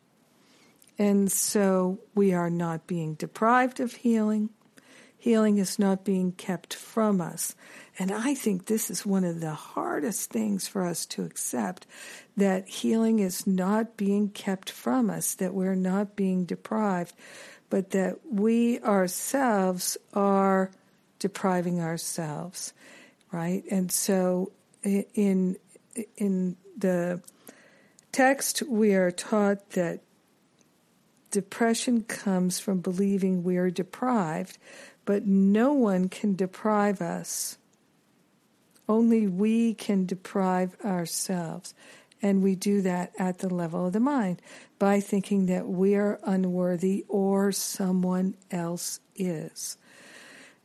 And 0.99 1.31
so 1.31 1.99
we 2.15 2.33
are 2.33 2.49
not 2.49 2.87
being 2.87 3.13
deprived 3.13 3.79
of 3.79 3.93
healing. 3.93 4.49
Healing 5.17 5.57
is 5.57 5.79
not 5.79 6.03
being 6.03 6.31
kept 6.31 6.73
from 6.73 7.21
us. 7.21 7.55
And 7.99 8.11
I 8.11 8.35
think 8.35 8.65
this 8.65 8.91
is 8.91 9.05
one 9.05 9.23
of 9.23 9.39
the 9.39 9.53
hardest 9.53 10.29
things 10.29 10.67
for 10.67 10.85
us 10.85 11.05
to 11.07 11.23
accept 11.23 11.87
that 12.35 12.67
healing 12.67 13.19
is 13.19 13.47
not 13.47 13.97
being 13.97 14.29
kept 14.29 14.69
from 14.69 15.09
us, 15.09 15.33
that 15.35 15.53
we're 15.53 15.75
not 15.75 16.15
being 16.15 16.45
deprived, 16.45 17.13
but 17.69 17.91
that 17.91 18.19
we 18.29 18.79
ourselves 18.81 19.97
are 20.13 20.71
depriving 21.19 21.81
ourselves, 21.81 22.73
right? 23.31 23.63
And 23.69 23.91
so 23.91 24.51
in 24.83 25.57
in 26.15 26.55
the 26.77 27.21
text 28.11 28.63
we 28.63 28.93
are 28.93 29.11
taught 29.11 29.71
that 29.71 29.99
depression 31.31 32.03
comes 32.03 32.59
from 32.59 32.79
believing 32.79 33.43
we 33.43 33.57
are 33.57 33.69
deprived, 33.69 34.57
but 35.05 35.25
no 35.25 35.73
one 35.73 36.07
can 36.09 36.35
deprive 36.35 37.01
us 37.01 37.57
only 38.89 39.27
we 39.27 39.73
can 39.73 40.05
deprive 40.05 40.77
ourselves. 40.83 41.73
And 42.21 42.41
we 42.41 42.55
do 42.55 42.81
that 42.81 43.13
at 43.19 43.39
the 43.39 43.53
level 43.53 43.85
of 43.85 43.93
the 43.93 43.99
mind 43.99 44.41
by 44.79 44.99
thinking 44.99 45.45
that 45.47 45.67
we 45.67 45.95
are 45.95 46.19
unworthy 46.23 47.05
or 47.07 47.51
someone 47.51 48.35
else 48.49 48.99
is. 49.15 49.77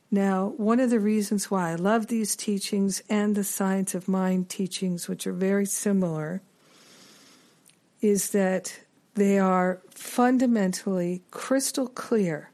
Now, 0.09 0.53
one 0.57 0.79
of 0.79 0.89
the 0.89 0.99
reasons 0.99 1.49
why 1.49 1.71
I 1.71 1.75
love 1.75 2.07
these 2.07 2.35
teachings 2.35 3.01
and 3.09 3.35
the 3.35 3.43
science 3.43 3.95
of 3.95 4.07
mind 4.07 4.49
teachings, 4.49 5.07
which 5.07 5.25
are 5.25 5.33
very 5.33 5.65
similar, 5.65 6.41
is 8.01 8.31
that 8.31 8.79
they 9.15 9.39
are 9.39 9.81
fundamentally 9.89 11.23
crystal 11.31 11.87
clear 11.87 12.51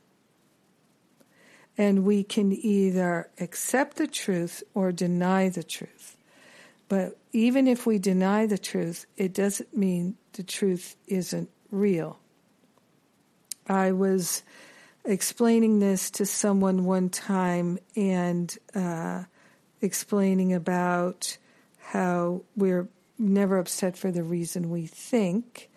and 1.80 2.04
we 2.04 2.26
can 2.26 2.52
either 2.52 3.30
accept 3.40 3.96
the 3.96 4.06
truth 4.06 4.62
or 4.74 4.92
deny 4.92 5.48
the 5.48 5.64
truth. 5.64 6.18
But 6.90 7.18
even 7.32 7.68
if 7.68 7.86
we 7.86 8.00
deny 8.00 8.48
the 8.48 8.58
truth, 8.58 9.06
it 9.16 9.34
doesn't 9.34 9.78
mean 9.78 10.18
the 10.34 10.44
truth 10.44 10.96
isn't 11.08 11.50
real. 11.72 12.20
I 13.68 13.92
was 13.92 14.44
explaining 15.06 15.80
this 15.80 16.10
to 16.12 16.26
someone 16.26 16.86
one 16.86 17.10
time 17.10 17.78
and 17.96 18.56
uh, 18.74 19.24
explaining 19.82 20.54
about 20.54 21.38
how 21.78 22.42
we're 22.56 22.90
never 23.20 23.60
upset 23.60 23.96
for 23.96 24.12
the 24.12 24.24
reason 24.24 24.72
we 24.72 24.88
think, 24.88 25.70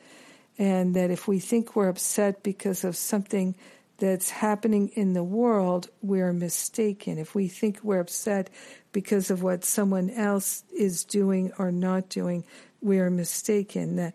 and 0.59 0.94
that 0.94 1.11
if 1.11 1.29
we 1.29 1.38
think 1.38 1.77
we're 1.77 1.88
upset 1.88 2.42
because 2.42 2.85
of 2.85 2.96
something 2.96 3.55
that's 4.03 4.31
happening 4.31 4.88
in 4.95 5.12
the 5.12 5.23
world, 5.23 5.88
we're 6.03 6.33
mistaken. 6.33 7.19
If 7.19 7.37
we 7.37 7.47
think 7.47 7.79
we're 7.85 8.01
upset 8.01 8.51
because 8.91 9.31
of 9.31 9.45
what 9.45 9.65
someone 9.65 10.11
else 10.11 10.65
is 10.77 11.05
doing 11.05 11.53
or 11.57 11.71
not 11.71 12.09
doing, 12.09 12.45
we're 12.81 13.11
mistaken. 13.11 13.95
That 13.95 14.15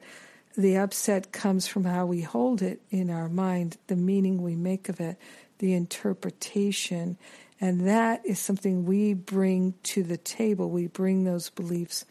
the 0.57 0.75
upset 0.75 1.31
comes 1.31 1.67
from 1.67 1.85
how 1.85 2.05
we 2.05 2.21
hold 2.21 2.61
it 2.61 2.81
in 2.89 3.09
our 3.09 3.29
mind, 3.29 3.77
the 3.87 3.95
meaning 3.95 4.41
we 4.41 4.57
make 4.57 4.89
of 4.89 4.99
it, 4.99 5.17
the 5.59 5.73
interpretation. 5.73 7.17
And 7.61 7.87
that 7.87 8.25
is 8.25 8.39
something 8.39 8.83
we 8.83 9.13
bring 9.13 9.73
to 9.83 10.03
the 10.03 10.17
table. 10.17 10.69
We 10.69 10.87
bring 10.87 11.23
those 11.23 11.49
beliefs 11.49 12.03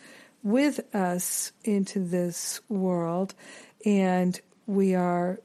with 0.42 0.80
us 0.94 1.52
into 1.62 1.98
this 1.98 2.58
world, 2.70 3.34
and 3.84 4.40
we 4.66 4.94
are 4.94 5.40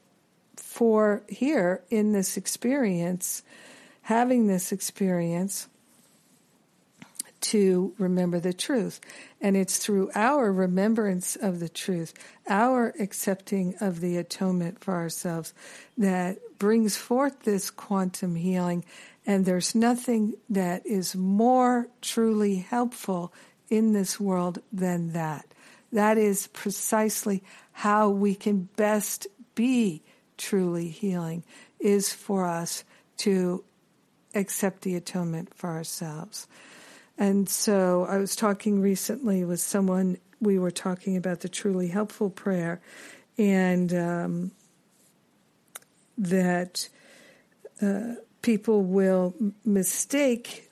for 0.61 1.23
here 1.27 1.83
in 1.89 2.13
this 2.13 2.37
experience, 2.37 3.43
having 4.03 4.47
this 4.47 4.71
experience 4.71 5.67
to 7.41 7.93
remember 7.97 8.39
the 8.39 8.53
truth. 8.53 9.01
And 9.41 9.57
it's 9.57 9.77
through 9.77 10.11
our 10.13 10.51
remembrance 10.51 11.35
of 11.35 11.59
the 11.59 11.69
truth, 11.69 12.13
our 12.47 12.93
accepting 12.99 13.75
of 13.81 13.99
the 13.99 14.17
atonement 14.17 14.83
for 14.83 14.93
ourselves, 14.93 15.53
that 15.97 16.37
brings 16.59 16.95
forth 16.95 17.41
this 17.41 17.71
quantum 17.71 18.35
healing. 18.35 18.85
And 19.25 19.45
there's 19.45 19.73
nothing 19.73 20.35
that 20.49 20.85
is 20.85 21.15
more 21.15 21.87
truly 22.01 22.57
helpful 22.57 23.33
in 23.69 23.93
this 23.93 24.19
world 24.19 24.59
than 24.71 25.13
that. 25.13 25.45
That 25.91 26.17
is 26.17 26.47
precisely 26.47 27.43
how 27.71 28.09
we 28.09 28.35
can 28.35 28.69
best 28.75 29.27
be 29.55 30.03
truly 30.41 30.89
healing 30.89 31.43
is 31.79 32.11
for 32.11 32.45
us 32.45 32.83
to 33.17 33.63
accept 34.33 34.81
the 34.81 34.95
atonement 34.95 35.53
for 35.53 35.69
ourselves. 35.69 36.47
And 37.17 37.47
so 37.47 38.05
I 38.09 38.17
was 38.17 38.35
talking 38.35 38.81
recently 38.81 39.45
with 39.45 39.59
someone, 39.59 40.17
we 40.39 40.57
were 40.57 40.71
talking 40.71 41.15
about 41.17 41.41
the 41.41 41.49
truly 41.49 41.87
helpful 41.87 42.29
prayer, 42.29 42.81
and 43.37 43.93
um, 43.93 44.51
that 46.17 46.89
uh, 47.81 48.15
people 48.41 48.83
will 48.83 49.35
mistake, 49.63 50.69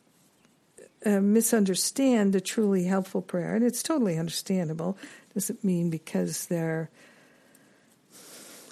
uh, 1.06 1.20
misunderstand 1.20 2.34
the 2.34 2.42
truly 2.42 2.86
helpful 2.86 3.22
prayer. 3.22 3.56
And 3.56 3.64
it's 3.64 3.84
totally 3.84 4.18
understandable. 4.18 4.98
Doesn't 5.36 5.64
mean 5.64 5.90
because 5.90 6.48
they're 6.48 6.90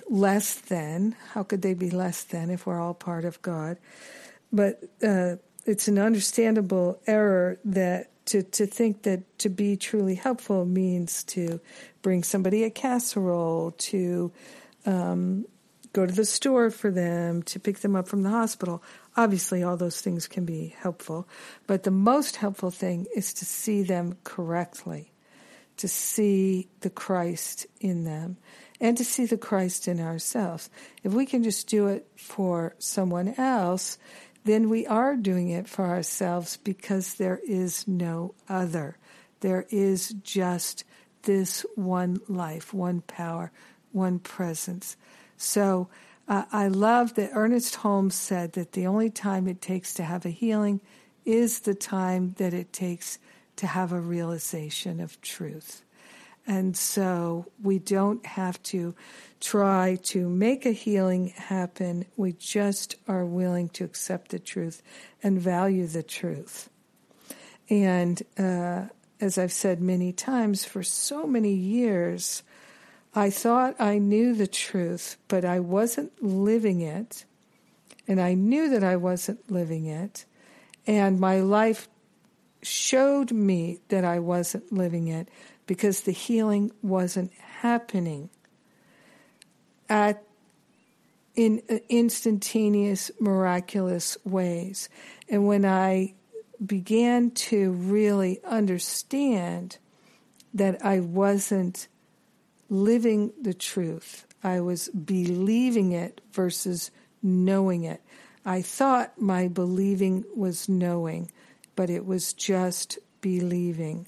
less 0.09 0.55
than. 0.55 1.15
How 1.33 1.43
could 1.43 1.61
they 1.61 1.73
be 1.73 1.89
less 1.89 2.23
than 2.23 2.49
if 2.49 2.65
we're 2.65 2.79
all 2.79 2.93
part 2.93 3.25
of 3.25 3.41
God? 3.41 3.77
But 4.51 4.83
uh, 5.03 5.35
it's 5.65 5.87
an 5.87 5.99
understandable 5.99 6.99
error 7.05 7.59
that 7.65 8.09
to, 8.27 8.43
to 8.43 8.65
think 8.65 9.03
that 9.03 9.39
to 9.39 9.49
be 9.49 9.77
truly 9.77 10.15
helpful 10.15 10.65
means 10.65 11.23
to 11.25 11.59
bring 12.01 12.23
somebody 12.23 12.63
a 12.63 12.69
casserole, 12.69 13.71
to 13.77 14.31
um, 14.85 15.45
go 15.93 16.05
to 16.05 16.13
the 16.13 16.25
store 16.25 16.69
for 16.69 16.91
them, 16.91 17.41
to 17.43 17.59
pick 17.59 17.79
them 17.79 17.95
up 17.95 18.07
from 18.07 18.23
the 18.23 18.29
hospital. 18.29 18.83
Obviously, 19.15 19.63
all 19.63 19.77
those 19.77 20.01
things 20.01 20.27
can 20.27 20.45
be 20.45 20.75
helpful, 20.77 21.27
but 21.67 21.83
the 21.83 21.91
most 21.91 22.35
helpful 22.35 22.71
thing 22.71 23.05
is 23.15 23.33
to 23.35 23.45
see 23.45 23.81
them 23.81 24.17
correctly, 24.23 25.11
to 25.77 25.87
see 25.87 26.67
the 26.81 26.89
Christ 26.89 27.65
in 27.79 28.03
them 28.03 28.37
and 28.79 28.97
to 28.97 29.05
see 29.05 29.25
the 29.25 29.37
Christ 29.37 29.87
in 29.87 29.99
ourselves. 29.99 30.69
If 31.03 31.13
we 31.13 31.25
can 31.25 31.43
just 31.43 31.67
do 31.67 31.87
it 31.87 32.07
for 32.15 32.75
someone 32.79 33.33
else, 33.37 33.97
then 34.43 34.69
we 34.69 34.85
are 34.87 35.15
doing 35.15 35.49
it 35.49 35.67
for 35.67 35.85
ourselves 35.85 36.57
because 36.57 37.15
there 37.15 37.39
is 37.47 37.87
no 37.87 38.33
other. 38.47 38.97
There 39.41 39.65
is 39.69 40.09
just 40.23 40.83
this 41.23 41.65
one 41.75 42.19
life, 42.27 42.73
one 42.73 43.01
power, 43.01 43.51
one 43.91 44.19
presence. 44.19 44.95
So 45.37 45.89
uh, 46.27 46.45
I 46.51 46.67
love 46.67 47.15
that 47.15 47.31
Ernest 47.33 47.75
Holmes 47.75 48.15
said 48.15 48.53
that 48.53 48.73
the 48.73 48.87
only 48.87 49.09
time 49.09 49.47
it 49.47 49.61
takes 49.61 49.93
to 49.95 50.03
have 50.03 50.25
a 50.25 50.29
healing 50.29 50.81
is 51.25 51.61
the 51.61 51.75
time 51.75 52.35
that 52.37 52.53
it 52.53 52.71
takes 52.71 53.19
to 53.57 53.67
have 53.67 53.91
a 53.91 53.99
realization 53.99 54.99
of 54.99 55.19
truth. 55.21 55.83
And 56.47 56.77
so 56.77 57.45
we 57.61 57.77
don't 57.77 58.25
have 58.25 58.63
to 58.63 58.95
try 59.41 59.99
to 60.03 60.29
make 60.29 60.65
a 60.65 60.71
healing 60.71 61.29
happen. 61.35 62.05
We 62.15 62.31
just 62.31 62.95
are 63.05 63.25
willing 63.25 63.67
to 63.69 63.83
accept 63.83 64.31
the 64.31 64.39
truth 64.39 64.81
and 65.21 65.39
value 65.39 65.87
the 65.87 66.03
truth. 66.03 66.69
And 67.69 68.23
uh, 68.39 68.85
as 69.19 69.37
I've 69.37 69.51
said 69.51 69.81
many 69.81 70.13
times, 70.13 70.63
for 70.63 70.83
so 70.83 71.27
many 71.27 71.53
years, 71.53 72.43
I 73.13 73.29
thought 73.29 73.75
I 73.77 73.97
knew 73.97 74.33
the 74.33 74.47
truth, 74.47 75.17
but 75.27 75.43
I 75.43 75.59
wasn't 75.59 76.23
living 76.23 76.79
it. 76.79 77.25
And 78.07 78.21
I 78.21 78.35
knew 78.35 78.69
that 78.69 78.85
I 78.85 78.95
wasn't 78.95 79.51
living 79.51 79.85
it. 79.85 80.23
And 80.85 81.19
my 81.19 81.41
life 81.41 81.89
showed 82.61 83.33
me 83.33 83.79
that 83.89 84.05
I 84.05 84.19
wasn't 84.19 84.71
living 84.71 85.09
it 85.09 85.27
because 85.67 86.01
the 86.01 86.11
healing 86.11 86.71
wasn't 86.81 87.31
happening. 87.33 88.29
At 89.87 90.23
in 91.37 91.61
uh, 91.69 91.77
instantaneous 91.87 93.11
miraculous 93.21 94.17
ways. 94.25 94.89
And 95.29 95.47
when 95.47 95.63
i 95.63 96.13
began 96.65 97.29
to 97.29 97.71
really 97.71 98.39
understand 98.43 99.77
that 100.53 100.83
i 100.83 100.99
wasn't 100.99 101.87
living 102.67 103.31
the 103.39 103.53
truth 103.53 104.25
i 104.43 104.59
was 104.59 104.89
believing 104.89 105.91
it 105.91 106.19
versus 106.31 106.89
knowing 107.21 107.83
it. 107.83 108.01
I 108.43 108.61
thought 108.61 109.21
my 109.21 109.47
believing 109.47 110.25
was 110.35 110.67
knowing 110.67 111.29
but 111.75 111.91
it 111.91 112.05
was 112.05 112.33
just 112.33 112.97
believing 113.21 114.07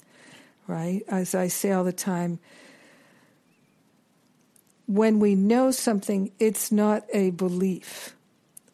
right? 0.70 1.02
As 1.08 1.34
I 1.34 1.48
say 1.48 1.72
all 1.72 1.82
the 1.82 1.92
time, 1.92 2.38
when 4.86 5.18
we 5.18 5.34
know 5.34 5.72
something, 5.72 6.30
it's 6.38 6.70
not 6.70 7.04
a 7.12 7.30
belief. 7.30 8.14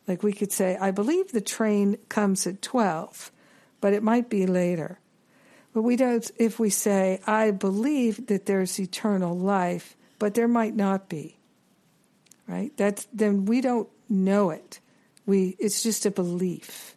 Like 0.07 0.23
we 0.23 0.33
could 0.33 0.53
say, 0.53 0.77
I 0.77 0.91
believe 0.91 1.33
the 1.33 1.41
train 1.41 1.97
comes 2.09 2.47
at 2.47 2.61
12, 2.61 3.33
but 3.81 3.95
it 3.95 4.03
might 4.03 4.29
be 4.29 4.47
later. 4.47 4.99
But 5.73 5.83
we 5.83 5.97
don't, 5.97 6.31
if 6.39 6.59
we 6.59 6.71
say, 6.71 7.21
I 7.27 7.51
believe 7.51 8.27
that 8.27 8.47
there's 8.47 8.79
eternal 8.79 9.37
life, 9.37 9.97
but 10.19 10.35
there 10.35 10.49
might 10.49 10.77
not 10.77 11.09
be, 11.09 11.39
right? 12.47 12.77
That's, 12.77 13.07
then 13.13 13.47
we 13.47 13.63
don't 13.63 13.89
know 14.09 14.51
it. 14.51 14.81
We, 15.25 15.57
it's 15.59 15.83
just 15.83 16.07
a 16.07 16.11
belief. 16.11 16.97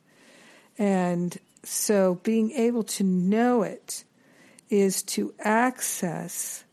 And 0.77 1.37
so 1.63 2.19
being 2.23 2.51
able 2.51 2.83
to 2.83 3.03
know 3.03 3.63
it 3.63 4.03
is 4.69 5.03
to 5.03 5.33
access 5.39 6.63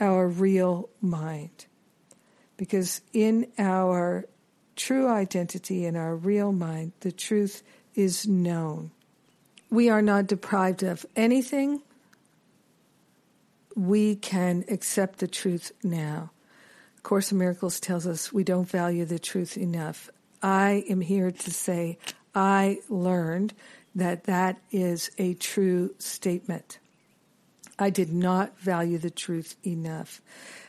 our 0.00 0.28
real 0.28 0.88
mind. 1.00 1.66
Because 2.56 3.00
in 3.12 3.48
our 3.58 4.26
true 4.76 5.08
identity, 5.08 5.84
in 5.84 5.96
our 5.96 6.14
real 6.14 6.52
mind, 6.52 6.92
the 7.00 7.12
truth 7.12 7.62
is 7.94 8.26
known. 8.26 8.90
We 9.70 9.90
are 9.90 10.02
not 10.02 10.26
deprived 10.26 10.82
of 10.82 11.04
anything. 11.16 11.82
We 13.74 14.16
can 14.16 14.64
accept 14.68 15.18
the 15.18 15.28
truth 15.28 15.72
now. 15.82 16.30
Course 17.06 17.30
in 17.30 17.38
Miracles 17.38 17.78
tells 17.78 18.04
us 18.04 18.32
we 18.32 18.42
don't 18.42 18.68
value 18.68 19.04
the 19.04 19.20
truth 19.20 19.56
enough. 19.56 20.10
I 20.42 20.84
am 20.90 21.00
here 21.00 21.30
to 21.30 21.50
say 21.52 21.98
I 22.34 22.80
learned 22.88 23.54
that 23.94 24.24
that 24.24 24.58
is 24.72 25.12
a 25.16 25.34
true 25.34 25.94
statement. 26.00 26.80
I 27.78 27.90
did 27.90 28.12
not 28.12 28.58
value 28.58 28.98
the 28.98 29.10
truth 29.10 29.56
enough. 29.64 30.20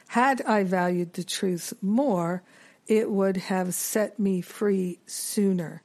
Had 0.09 0.41
I 0.41 0.63
valued 0.63 1.13
the 1.13 1.23
truth 1.23 1.73
more, 1.81 2.43
it 2.87 3.09
would 3.09 3.37
have 3.37 3.73
set 3.73 4.19
me 4.19 4.41
free 4.41 4.99
sooner. 5.05 5.83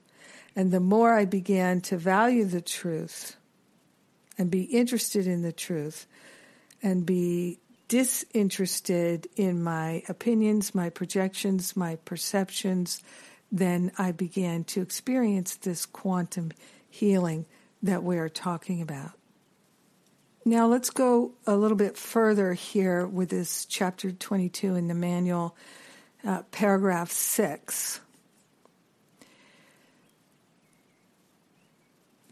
And 0.55 0.71
the 0.71 0.79
more 0.79 1.13
I 1.13 1.25
began 1.25 1.81
to 1.81 1.97
value 1.97 2.45
the 2.45 2.61
truth 2.61 3.35
and 4.37 4.49
be 4.49 4.63
interested 4.63 5.27
in 5.27 5.41
the 5.41 5.51
truth 5.51 6.07
and 6.81 7.05
be 7.05 7.59
disinterested 7.87 9.27
in 9.35 9.63
my 9.63 10.03
opinions, 10.07 10.73
my 10.73 10.89
projections, 10.89 11.75
my 11.75 11.95
perceptions, 11.97 13.01
then 13.51 13.91
I 13.97 14.11
began 14.11 14.63
to 14.65 14.81
experience 14.81 15.55
this 15.55 15.85
quantum 15.85 16.51
healing 16.89 17.45
that 17.81 18.03
we 18.03 18.17
are 18.17 18.29
talking 18.29 18.81
about. 18.81 19.11
Now 20.45 20.67
let's 20.67 20.89
go 20.89 21.31
a 21.47 21.55
little 21.55 21.77
bit 21.77 21.95
further 21.95 22.53
here 22.53 23.07
with 23.07 23.29
this 23.29 23.65
chapter 23.65 24.11
22 24.11 24.75
in 24.75 24.89
the 24.89 24.93
manual, 24.93 25.55
uh, 26.25 26.41
paragraph 26.51 27.11
6. 27.11 28.01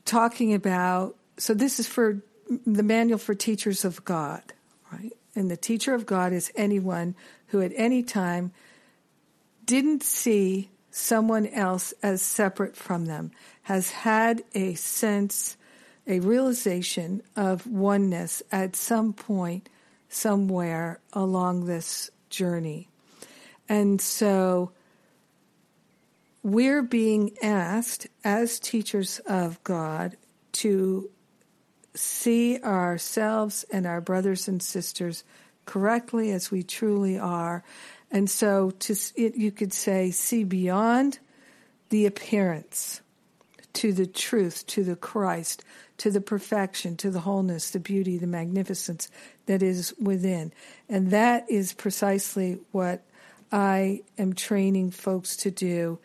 Talking 0.03 0.53
about, 0.53 1.15
so 1.37 1.53
this 1.53 1.79
is 1.79 1.87
for 1.87 2.21
the 2.65 2.83
manual 2.83 3.17
for 3.17 3.33
teachers 3.33 3.85
of 3.85 4.03
God, 4.03 4.43
right? 4.91 5.13
And 5.33 5.49
the 5.49 5.55
teacher 5.55 5.93
of 5.93 6.05
God 6.05 6.33
is 6.33 6.51
anyone 6.53 7.15
who 7.47 7.61
at 7.61 7.71
any 7.77 8.03
time 8.03 8.51
didn't 9.65 10.03
see 10.03 10.69
someone 10.89 11.47
else 11.47 11.93
as 12.03 12.21
separate 12.21 12.75
from 12.75 13.05
them, 13.05 13.31
has 13.63 13.89
had 13.89 14.43
a 14.53 14.73
sense 14.73 15.55
a 16.11 16.19
realization 16.19 17.21
of 17.35 17.65
oneness 17.65 18.43
at 18.51 18.75
some 18.75 19.13
point, 19.13 19.69
somewhere 20.09 20.99
along 21.13 21.65
this 21.65 22.11
journey. 22.29 22.89
And 23.69 24.01
so 24.01 24.71
we're 26.43 26.81
being 26.81 27.31
asked 27.41 28.07
as 28.23 28.59
teachers 28.59 29.19
of 29.25 29.63
God 29.63 30.17
to 30.53 31.09
see 31.93 32.59
ourselves 32.61 33.63
and 33.71 33.85
our 33.85 34.01
brothers 34.01 34.47
and 34.47 34.61
sisters 34.61 35.23
correctly 35.65 36.31
as 36.31 36.51
we 36.51 36.63
truly 36.63 37.17
are. 37.17 37.63
And 38.09 38.29
so 38.29 38.71
to 38.71 38.95
it, 39.15 39.35
you 39.35 39.51
could 39.51 39.71
say 39.71 40.11
see 40.11 40.43
beyond 40.43 41.19
the 41.89 42.05
appearance 42.05 43.01
to 43.73 43.93
the 43.93 44.07
truth, 44.07 44.65
to 44.67 44.83
the 44.83 44.95
Christ, 44.95 45.63
to 46.01 46.09
the 46.09 46.19
perfection, 46.19 46.97
to 46.97 47.11
the 47.11 47.19
wholeness, 47.19 47.69
the 47.69 47.79
beauty, 47.79 48.17
the 48.17 48.25
magnificence 48.25 49.07
that 49.45 49.61
is 49.61 49.93
within. 50.01 50.51
And 50.89 51.11
that 51.11 51.47
is 51.47 51.73
precisely 51.73 52.57
what 52.71 53.03
I 53.51 54.01
am 54.17 54.33
training 54.33 54.89
folks 54.89 55.35
to 55.37 55.51
do 55.51 55.99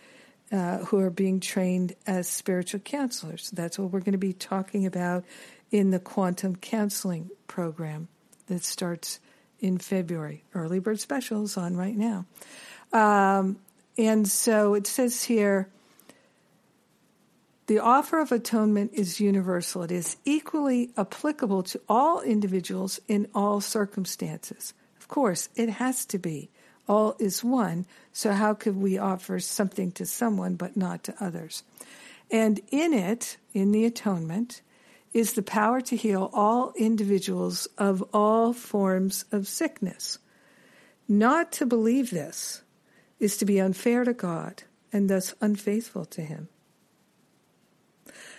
uh, 0.53 0.79
who 0.85 1.01
are 1.01 1.09
being 1.09 1.41
trained 1.41 1.95
as 2.07 2.29
spiritual 2.29 2.81
counselors. 2.81 3.51
That's 3.53 3.79
what 3.79 3.91
we're 3.91 4.01
going 4.01 4.13
to 4.13 4.19
be 4.19 4.35
talking 4.35 4.85
about 4.85 5.25
in 5.71 5.93
the 5.93 5.99
quantum 5.99 6.57
counseling 6.57 7.31
program 7.47 8.09
that 8.49 8.65
starts 8.65 9.19
in 9.61 9.79
February. 9.79 10.45
Early 10.55 10.79
bird 10.79 11.01
specials 11.01 11.57
on 11.57 11.75
right 11.75 11.97
now. 11.97 12.27
Um, 12.93 13.57
and 13.97 14.29
so 14.29 14.75
it 14.75 14.87
says 14.87 15.25
here 15.25 15.71
the 17.67 17.79
offer 17.81 18.21
of 18.21 18.31
atonement 18.31 18.93
is 18.95 19.21
universal. 19.21 19.83
It 19.83 19.91
is 19.91 20.17
equally 20.25 20.91
applicable 20.97 21.65
to 21.65 21.81
all 21.89 22.21
individuals 22.21 23.01
in 23.09 23.29
all 23.35 23.61
circumstances. 23.61 24.73
Of 25.01 25.09
course, 25.09 25.49
it 25.57 25.69
has 25.69 26.05
to 26.07 26.19
be. 26.19 26.51
All 26.89 27.17
is 27.19 27.43
one, 27.43 27.87
so 28.13 28.33
how 28.33 28.55
could 28.55 28.77
we 28.77 28.97
offer 28.97 29.41
something 29.41 29.91
to 29.93 30.07
someone 30.07 30.55
but 30.55 30.77
not 30.77 31.03
to 31.05 31.15
others? 31.19 31.65
And 32.31 32.61
in 32.71 32.95
it, 32.95 33.37
in 33.53 33.73
the 33.73 33.85
atonement, 33.85 34.63
is 35.13 35.33
the 35.33 35.43
power 35.43 35.81
to 35.81 35.97
heal 35.97 36.31
all 36.33 36.73
individuals 36.77 37.67
of 37.79 38.05
all 38.13 38.53
forms 38.53 39.25
of 39.33 39.49
sickness. 39.49 40.19
Not 41.09 41.51
to 41.53 41.67
believe 41.67 42.11
this 42.11 42.63
is 43.19 43.37
to 43.39 43.45
be 43.45 43.61
unfair 43.61 44.05
to 44.05 44.13
God 44.13 44.63
and 44.93 45.11
thus 45.11 45.35
unfaithful 45.41 46.05
to 46.05 46.23
Him. 46.23 46.49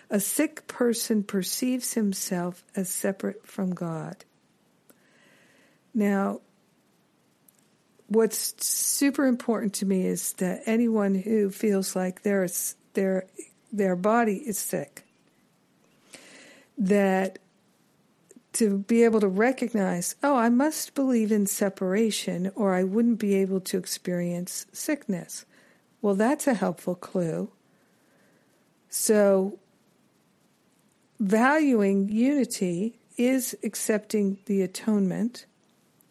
A 0.10 0.20
sick 0.20 0.68
person 0.68 1.24
perceives 1.24 1.94
himself 1.94 2.64
as 2.76 2.90
separate 2.90 3.46
from 3.46 3.74
God. 3.74 4.24
Now, 5.94 6.42
what's 8.08 8.56
super 8.66 9.26
important 9.26 9.74
to 9.76 9.86
me 9.86 10.06
is 10.06 10.34
that 10.34 10.62
anyone 10.66 11.16
who 11.16 11.50
feels 11.50 11.96
like 11.96 12.22
they're 12.22 12.48
they're 12.94 13.26
their 13.72 13.96
body 13.96 14.38
is 14.38 14.58
sick. 14.58 15.04
That 16.78 17.40
to 18.54 18.80
be 18.80 19.04
able 19.04 19.20
to 19.20 19.28
recognize, 19.28 20.16
oh, 20.24 20.36
I 20.36 20.50
must 20.50 20.96
believe 20.96 21.32
in 21.32 21.46
separation 21.46 22.52
or 22.56 22.74
I 22.74 22.84
wouldn't 22.84 23.20
be 23.20 23.36
able 23.36 23.60
to 23.62 23.78
experience 23.78 24.66
sickness. 24.72 25.46
Well, 26.02 26.16
that's 26.16 26.48
a 26.48 26.54
helpful 26.54 26.96
clue. 26.96 27.50
So, 28.90 29.60
valuing 31.20 32.10
unity 32.10 33.00
is 33.18 33.58
accepting 33.64 34.38
the 34.46 34.62
atonement. 34.62 35.46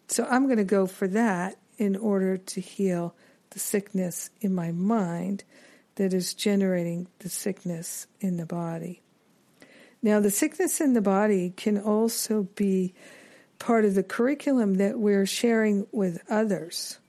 So, 0.07 0.25
I'm 0.29 0.45
going 0.45 0.57
to 0.57 0.63
go 0.63 0.87
for 0.87 1.07
that 1.09 1.57
in 1.77 1.95
order 1.95 2.37
to 2.37 2.61
heal 2.61 3.15
the 3.51 3.59
sickness 3.59 4.29
in 4.41 4.53
my 4.53 4.71
mind 4.71 5.43
that 5.95 6.13
is 6.13 6.33
generating 6.33 7.07
the 7.19 7.29
sickness 7.29 8.07
in 8.19 8.37
the 8.37 8.45
body. 8.45 9.01
Now, 10.01 10.19
the 10.19 10.31
sickness 10.31 10.79
in 10.79 10.93
the 10.93 11.01
body 11.01 11.53
can 11.55 11.79
also 11.79 12.43
be 12.55 12.93
part 13.59 13.85
of 13.85 13.95
the 13.95 14.03
curriculum 14.03 14.75
that 14.75 14.99
we're 14.99 15.25
sharing 15.25 15.87
with 15.91 16.21
others. 16.29 16.99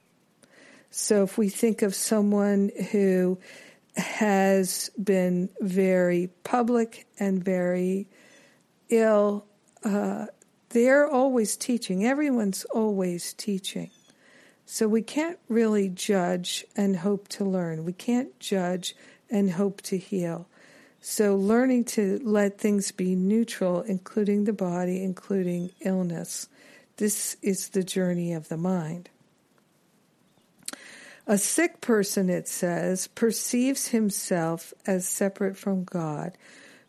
So, 0.90 1.22
if 1.22 1.36
we 1.36 1.49
think 1.49 1.82
of 1.82 1.94
someone 1.94 2.70
who 2.92 3.38
has 3.99 4.90
been 5.03 5.51
very 5.61 6.30
public 6.44 7.07
and 7.18 7.44
very 7.44 8.07
ill, 8.88 9.44
uh, 9.84 10.26
they're 10.70 11.07
always 11.07 11.57
teaching. 11.57 12.07
Everyone's 12.07 12.64
always 12.66 13.32
teaching. 13.32 13.90
So, 14.66 14.86
we 14.86 15.03
can't 15.03 15.38
really 15.49 15.88
judge 15.88 16.66
and 16.76 16.96
hope 16.96 17.28
to 17.28 17.44
learn. 17.44 17.84
We 17.84 17.94
can't 17.94 18.38
judge 18.38 18.94
and 19.30 19.53
hope 19.53 19.80
to 19.82 19.96
heal. 19.96 20.46
So, 21.01 21.36
learning 21.36 21.84
to 21.84 22.20
let 22.22 22.59
things 22.59 22.92
be 22.92 23.16
neutral, 23.16 23.80
including 23.80 24.44
the 24.44 24.53
body, 24.53 25.03
including 25.03 25.70
illness, 25.80 26.49
this 26.99 27.36
is 27.42 27.68
the 27.68 27.84
journey 27.84 28.32
of 28.32 28.49
the 28.49 28.57
mind. 28.57 29.09
A 31.31 31.37
sick 31.37 31.83
person, 31.83 32.31
it 32.31 32.49
says, 32.49 33.07
perceives 33.09 33.89
himself 33.89 34.72
as 34.87 35.07
separate 35.07 35.59
from 35.59 35.85
God. 35.85 36.39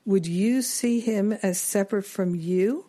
Would 0.06 0.26
you 0.26 0.62
see 0.62 1.02
him 1.02 1.34
as 1.34 1.60
separate 1.60 2.06
from 2.06 2.36
you? 2.36 2.86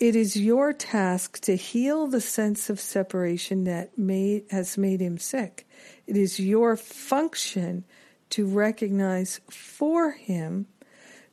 It 0.00 0.16
is 0.16 0.36
your 0.36 0.72
task 0.72 1.40
to 1.42 1.54
heal 1.54 2.08
the 2.08 2.20
sense 2.20 2.68
of 2.68 2.80
separation 2.80 3.64
that 3.64 3.96
made, 3.96 4.46
has 4.50 4.76
made 4.76 5.00
him 5.00 5.16
sick. 5.16 5.64
It 6.08 6.16
is 6.16 6.40
your 6.40 6.76
function 6.76 7.84
to 8.30 8.46
recognize 8.46 9.40
for 9.48 10.10
him 10.10 10.66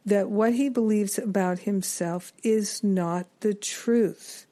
that 0.06 0.30
what 0.30 0.54
he 0.54 0.70
believes 0.70 1.18
about 1.18 1.60
himself 1.60 2.32
is 2.44 2.84
not 2.84 3.26
the 3.40 3.56
truth. 3.56 4.45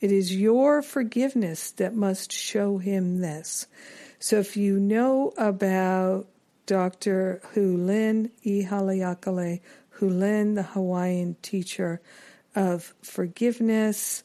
It 0.00 0.12
is 0.12 0.34
your 0.34 0.82
forgiveness 0.82 1.72
that 1.72 1.94
must 1.94 2.32
show 2.32 2.78
him 2.78 3.20
this. 3.20 3.66
So 4.18 4.38
if 4.38 4.56
you 4.56 4.78
know 4.78 5.32
about 5.36 6.26
Dr. 6.66 7.40
Hew 7.54 7.76
Len, 7.76 8.30
E. 8.42 8.64
Haleakale 8.64 9.60
Hu 9.90 10.08
Lin, 10.08 10.54
the 10.54 10.62
Hawaiian 10.62 11.36
teacher 11.42 12.00
of 12.54 12.94
forgiveness, 13.02 14.22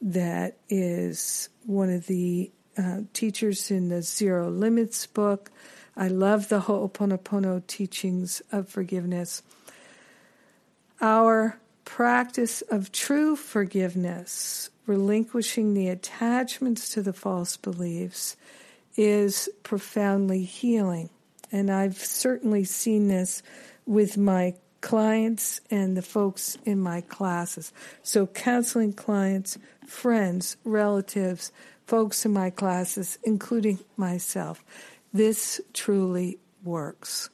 that 0.00 0.58
is 0.68 1.48
one 1.64 1.90
of 1.90 2.06
the 2.06 2.52
uh, 2.78 3.00
teachers 3.12 3.70
in 3.70 3.88
the 3.88 4.02
Zero 4.02 4.50
Limits 4.50 5.06
book. 5.06 5.50
I 5.96 6.08
love 6.08 6.48
the 6.48 6.60
Ho'oponopono 6.60 7.66
teachings 7.66 8.42
of 8.52 8.68
forgiveness. 8.68 9.42
Our 11.00 11.58
practice 11.84 12.62
of 12.62 12.92
true 12.92 13.36
forgiveness, 13.36 14.70
relinquishing 14.86 15.74
the 15.74 15.88
attachments 15.88 16.88
to 16.90 17.02
the 17.02 17.12
false 17.12 17.56
beliefs, 17.56 18.36
is 18.96 19.48
profoundly 19.62 20.42
healing. 20.42 21.10
And 21.52 21.70
I've 21.70 21.98
certainly 21.98 22.64
seen 22.64 23.08
this 23.08 23.42
with 23.84 24.16
my 24.16 24.54
clients 24.80 25.60
and 25.70 25.96
the 25.96 26.02
folks 26.02 26.56
in 26.64 26.80
my 26.80 27.00
classes. 27.02 27.72
So, 28.02 28.26
counseling 28.26 28.92
clients, 28.92 29.58
friends, 29.86 30.56
relatives, 30.64 31.52
folks 31.86 32.24
in 32.24 32.32
my 32.32 32.50
classes, 32.50 33.18
including 33.24 33.78
myself. 33.96 34.64
This 35.12 35.60
truly 35.72 36.38
works. 36.64 37.30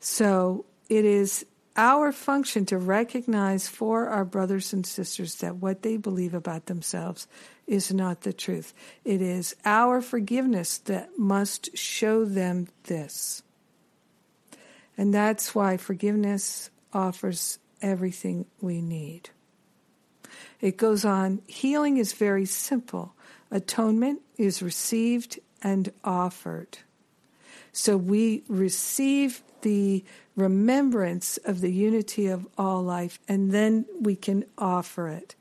So 0.00 0.64
it 0.88 1.04
is 1.04 1.44
our 1.78 2.10
function 2.10 2.66
to 2.66 2.76
recognize 2.76 3.68
for 3.68 4.08
our 4.08 4.24
brothers 4.24 4.72
and 4.72 4.84
sisters 4.84 5.36
that 5.36 5.56
what 5.56 5.82
they 5.82 5.96
believe 5.96 6.34
about 6.34 6.66
themselves 6.66 7.28
is 7.68 7.94
not 7.94 8.22
the 8.22 8.32
truth. 8.32 8.74
It 9.04 9.22
is 9.22 9.54
our 9.64 10.02
forgiveness 10.02 10.78
that 10.78 11.16
must 11.16 11.76
show 11.76 12.24
them 12.24 12.66
this. 12.84 13.44
And 14.96 15.14
that's 15.14 15.54
why 15.54 15.76
forgiveness 15.76 16.70
offers 16.92 17.60
everything 17.80 18.46
we 18.60 18.82
need. 18.82 19.30
It 20.60 20.76
goes 20.76 21.04
on 21.04 21.42
healing 21.46 21.98
is 21.98 22.12
very 22.12 22.44
simple. 22.44 23.14
Atonement 23.52 24.20
is 24.36 24.62
received 24.62 25.38
and 25.62 25.92
offered. 26.02 26.78
So 27.72 27.96
we 27.96 28.42
receive 28.48 29.42
the 29.62 30.04
remembrance 30.36 31.36
of 31.38 31.60
the 31.60 31.72
unity 31.72 32.26
of 32.28 32.46
all 32.56 32.82
life, 32.82 33.18
and 33.28 33.50
then 33.50 33.86
we 34.00 34.16
can 34.16 34.44
offer 34.56 35.08
it. 35.08 35.34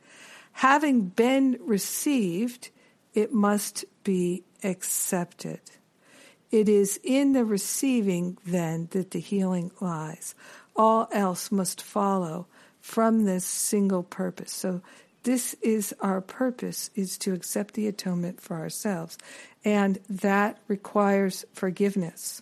Having 0.54 1.10
been 1.10 1.60
received, 1.62 2.70
it 3.14 3.34
must 3.34 3.86
be 4.04 4.44
accepted. 4.64 5.62
It 6.50 6.70
is 6.70 7.00
in 7.04 7.34
the 7.34 7.46
receiving, 7.46 8.38
then, 8.46 8.88
that 8.92 9.12
the 9.12 9.20
healing 9.20 9.72
lies. 9.80 10.34
All 10.76 11.08
else 11.12 11.52
must 11.52 11.82
follow 11.82 12.48
from 12.80 13.26
this 13.26 13.46
single 13.46 14.04
purpose. 14.04 14.52
So 14.52 14.82
this 15.28 15.56
is 15.62 15.94
our 16.00 16.22
purpose 16.22 16.90
is 16.96 17.18
to 17.18 17.34
accept 17.34 17.74
the 17.74 17.86
atonement 17.86 18.40
for 18.40 18.56
ourselves 18.56 19.18
and 19.66 20.00
that 20.10 20.58
requires 20.70 21.44
forgiveness 21.54 22.42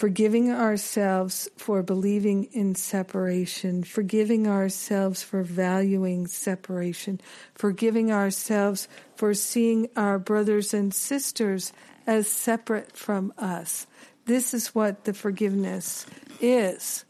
forgiving 0.00 0.50
ourselves 0.50 1.50
for 1.58 1.82
believing 1.82 2.44
in 2.52 2.74
separation, 2.74 3.84
forgiving 3.84 4.46
ourselves 4.46 5.22
for 5.22 5.42
valuing 5.42 6.26
separation, 6.26 7.20
forgiving 7.54 8.10
ourselves 8.10 8.88
for 9.14 9.34
seeing 9.34 9.86
our 9.96 10.18
brothers 10.18 10.72
and 10.72 10.94
sisters 10.94 11.74
as 12.06 12.26
separate 12.26 12.96
from 12.96 13.30
us. 13.36 13.86
This 14.24 14.54
is 14.54 14.74
what 14.74 15.04
the 15.04 15.12
forgiveness 15.12 16.06
is. 16.40 17.04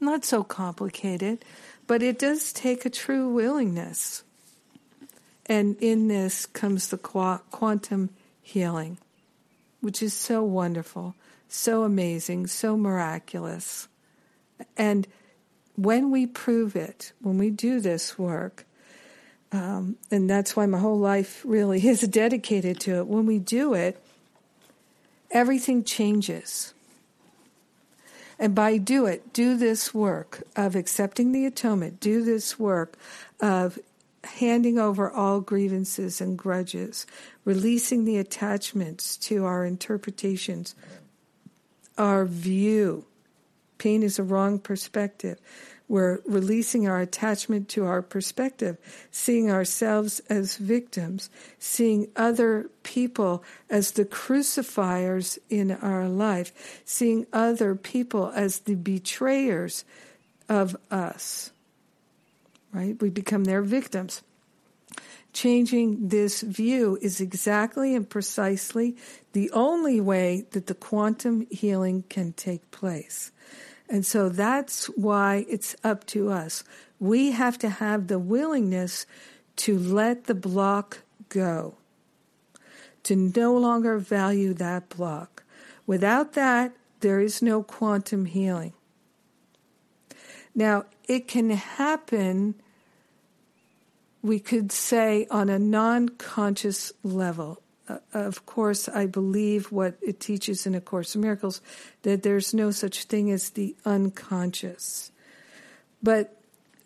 Not 0.00 0.24
so 0.24 0.42
complicated. 0.42 1.44
But 1.88 2.02
it 2.02 2.18
does 2.18 2.52
take 2.52 2.84
a 2.84 2.90
true 2.90 3.28
willingness. 3.30 4.22
And 5.46 5.74
in 5.80 6.06
this 6.08 6.46
comes 6.46 6.88
the 6.88 6.98
quantum 6.98 8.10
healing, 8.42 8.98
which 9.80 10.02
is 10.02 10.12
so 10.12 10.44
wonderful, 10.44 11.16
so 11.48 11.82
amazing, 11.84 12.46
so 12.46 12.76
miraculous. 12.76 13.88
And 14.76 15.08
when 15.76 16.10
we 16.10 16.26
prove 16.26 16.76
it, 16.76 17.12
when 17.22 17.38
we 17.38 17.48
do 17.48 17.80
this 17.80 18.18
work, 18.18 18.66
um, 19.50 19.96
and 20.10 20.28
that's 20.28 20.54
why 20.54 20.66
my 20.66 20.78
whole 20.78 20.98
life 20.98 21.42
really 21.46 21.86
is 21.88 22.02
dedicated 22.02 22.80
to 22.80 22.98
it, 22.98 23.06
when 23.06 23.24
we 23.24 23.38
do 23.38 23.72
it, 23.72 24.02
everything 25.30 25.84
changes. 25.84 26.74
And 28.38 28.54
by 28.54 28.78
do 28.78 29.06
it, 29.06 29.32
do 29.32 29.56
this 29.56 29.92
work 29.92 30.44
of 30.54 30.76
accepting 30.76 31.32
the 31.32 31.44
atonement, 31.44 32.00
do 32.00 32.22
this 32.22 32.58
work 32.58 32.96
of 33.40 33.78
handing 34.24 34.78
over 34.78 35.10
all 35.10 35.40
grievances 35.40 36.20
and 36.20 36.38
grudges, 36.38 37.06
releasing 37.44 38.04
the 38.04 38.18
attachments 38.18 39.16
to 39.16 39.44
our 39.44 39.64
interpretations, 39.64 40.74
our 41.96 42.24
view. 42.24 43.04
Pain 43.78 44.02
is 44.02 44.18
a 44.18 44.24
wrong 44.24 44.58
perspective. 44.58 45.38
We're 45.88 46.20
releasing 46.26 46.86
our 46.86 47.00
attachment 47.00 47.70
to 47.70 47.86
our 47.86 48.02
perspective, 48.02 48.76
seeing 49.10 49.50
ourselves 49.50 50.20
as 50.28 50.56
victims, 50.56 51.30
seeing 51.58 52.08
other 52.14 52.68
people 52.82 53.42
as 53.70 53.92
the 53.92 54.04
crucifiers 54.04 55.38
in 55.48 55.72
our 55.72 56.06
life, 56.06 56.82
seeing 56.84 57.26
other 57.32 57.74
people 57.74 58.30
as 58.34 58.60
the 58.60 58.74
betrayers 58.74 59.84
of 60.48 60.76
us. 60.90 61.50
Right? 62.72 63.00
We 63.00 63.08
become 63.08 63.44
their 63.44 63.62
victims. 63.62 64.22
changing 65.32 66.08
this 66.08 66.40
view 66.42 66.98
is 67.00 67.20
exactly 67.20 67.94
and 67.94 68.08
precisely 68.08 68.96
the 69.32 69.50
only 69.52 70.00
way 70.00 70.44
that 70.50 70.66
the 70.66 70.74
quantum 70.74 71.46
healing 71.50 72.02
can 72.08 72.32
take 72.32 72.68
place. 72.70 73.30
And 73.88 74.04
so 74.04 74.28
that's 74.28 74.86
why 74.86 75.46
it's 75.48 75.74
up 75.82 76.04
to 76.08 76.30
us. 76.30 76.62
We 77.00 77.30
have 77.32 77.58
to 77.58 77.68
have 77.68 78.08
the 78.08 78.18
willingness 78.18 79.06
to 79.56 79.78
let 79.78 80.24
the 80.24 80.34
block 80.34 80.98
go, 81.28 81.74
to 83.04 83.16
no 83.16 83.56
longer 83.56 83.98
value 83.98 84.52
that 84.54 84.88
block. 84.88 85.42
Without 85.86 86.34
that, 86.34 86.72
there 87.00 87.20
is 87.20 87.40
no 87.40 87.62
quantum 87.62 88.26
healing. 88.26 88.72
Now, 90.54 90.84
it 91.06 91.28
can 91.28 91.50
happen, 91.50 92.54
we 94.22 94.38
could 94.38 94.70
say, 94.70 95.26
on 95.30 95.48
a 95.48 95.58
non 95.58 96.10
conscious 96.10 96.92
level. 97.02 97.62
Uh, 97.88 97.98
of 98.12 98.46
course, 98.46 98.88
I 98.88 99.06
believe 99.06 99.72
what 99.72 99.96
it 100.02 100.20
teaches 100.20 100.66
in 100.66 100.74
A 100.74 100.80
Course 100.80 101.14
in 101.14 101.20
Miracles 101.22 101.60
that 102.02 102.22
there's 102.22 102.52
no 102.52 102.70
such 102.70 103.04
thing 103.04 103.30
as 103.30 103.50
the 103.50 103.74
unconscious. 103.84 105.10
But 106.02 106.38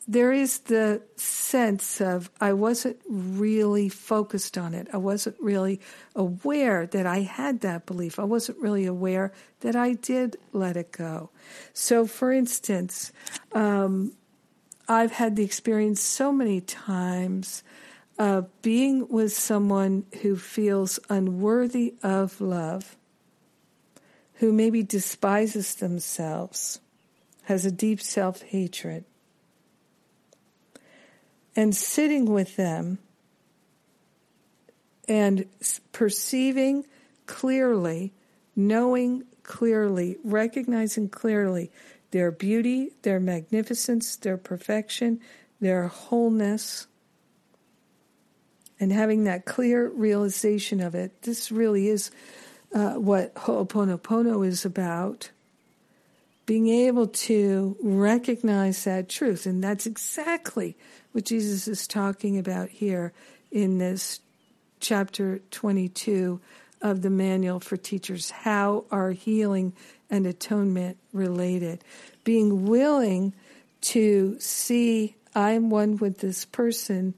there 0.08 0.32
is 0.32 0.58
the 0.60 1.00
sense 1.16 2.00
of 2.00 2.30
I 2.40 2.52
wasn't 2.52 2.98
really 3.08 3.88
focused 3.88 4.58
on 4.58 4.74
it. 4.74 4.88
I 4.92 4.96
wasn't 4.96 5.36
really 5.40 5.80
aware 6.14 6.86
that 6.86 7.06
I 7.06 7.20
had 7.20 7.60
that 7.60 7.86
belief. 7.86 8.18
I 8.18 8.24
wasn't 8.24 8.58
really 8.58 8.84
aware 8.86 9.32
that 9.60 9.76
I 9.76 9.92
did 9.94 10.36
let 10.52 10.76
it 10.76 10.92
go. 10.92 11.30
So, 11.72 12.06
for 12.06 12.32
instance, 12.32 13.12
um, 13.52 14.12
I've 14.88 15.12
had 15.12 15.36
the 15.36 15.44
experience 15.44 16.00
so 16.00 16.32
many 16.32 16.60
times 16.60 17.62
of 18.18 18.48
being 18.62 19.08
with 19.08 19.32
someone 19.32 20.04
who 20.22 20.36
feels 20.36 20.98
unworthy 21.08 21.94
of 22.02 22.40
love, 22.40 22.96
who 24.34 24.52
maybe 24.52 24.82
despises 24.82 25.74
themselves, 25.76 26.80
has 27.44 27.64
a 27.64 27.72
deep 27.72 28.00
self 28.00 28.42
hatred 28.42 29.04
and 31.54 31.74
sitting 31.74 32.26
with 32.26 32.56
them 32.56 32.98
and 35.08 35.44
perceiving 35.92 36.84
clearly, 37.26 38.12
knowing 38.56 39.24
clearly, 39.42 40.16
recognizing 40.24 41.08
clearly 41.08 41.70
their 42.10 42.30
beauty, 42.30 42.90
their 43.02 43.20
magnificence, 43.20 44.16
their 44.16 44.36
perfection, 44.36 45.20
their 45.60 45.88
wholeness, 45.88 46.86
and 48.82 48.90
having 48.90 49.22
that 49.24 49.44
clear 49.44 49.88
realization 49.90 50.80
of 50.80 50.96
it. 50.96 51.22
This 51.22 51.52
really 51.52 51.86
is 51.86 52.10
uh, 52.74 52.94
what 52.94 53.32
Ho'oponopono 53.36 54.44
is 54.44 54.64
about. 54.64 55.30
Being 56.46 56.66
able 56.66 57.06
to 57.06 57.76
recognize 57.80 58.82
that 58.82 59.08
truth. 59.08 59.46
And 59.46 59.62
that's 59.62 59.86
exactly 59.86 60.76
what 61.12 61.26
Jesus 61.26 61.68
is 61.68 61.86
talking 61.86 62.38
about 62.38 62.70
here 62.70 63.12
in 63.52 63.78
this 63.78 64.18
chapter 64.80 65.40
22 65.52 66.40
of 66.80 67.02
the 67.02 67.10
Manual 67.10 67.60
for 67.60 67.76
Teachers. 67.76 68.32
How 68.32 68.84
are 68.90 69.12
healing 69.12 69.74
and 70.10 70.26
atonement 70.26 70.96
related? 71.12 71.84
Being 72.24 72.66
willing 72.66 73.32
to 73.82 74.40
see 74.40 75.14
I'm 75.36 75.70
one 75.70 75.98
with 75.98 76.18
this 76.18 76.44
person 76.46 77.14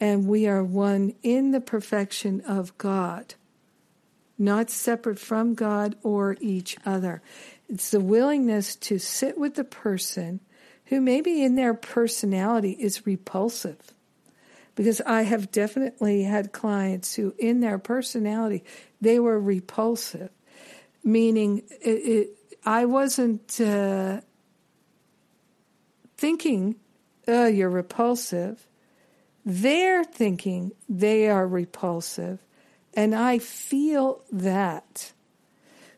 and 0.00 0.26
we 0.26 0.48
are 0.48 0.64
one 0.64 1.14
in 1.22 1.50
the 1.50 1.60
perfection 1.60 2.40
of 2.40 2.76
God, 2.78 3.34
not 4.38 4.70
separate 4.70 5.18
from 5.18 5.54
God 5.54 5.94
or 6.02 6.36
each 6.40 6.76
other. 6.86 7.22
It's 7.68 7.90
the 7.90 8.00
willingness 8.00 8.74
to 8.76 8.98
sit 8.98 9.38
with 9.38 9.54
the 9.54 9.64
person 9.64 10.40
who 10.86 11.00
maybe 11.00 11.44
in 11.44 11.54
their 11.54 11.74
personality 11.74 12.72
is 12.72 13.06
repulsive. 13.06 13.94
Because 14.74 15.02
I 15.02 15.22
have 15.22 15.50
definitely 15.50 16.22
had 16.22 16.52
clients 16.52 17.14
who, 17.14 17.34
in 17.38 17.60
their 17.60 17.78
personality, 17.78 18.64
they 19.00 19.20
were 19.20 19.38
repulsive, 19.38 20.30
meaning 21.04 21.62
it, 21.82 21.90
it, 21.90 22.30
I 22.64 22.86
wasn't 22.86 23.60
uh, 23.60 24.22
thinking, 26.16 26.76
oh, 27.28 27.46
you're 27.46 27.68
repulsive. 27.68 28.66
They're 29.44 30.04
thinking 30.04 30.72
they 30.88 31.28
are 31.28 31.46
repulsive, 31.46 32.38
and 32.94 33.14
I 33.14 33.38
feel 33.38 34.22
that. 34.30 35.12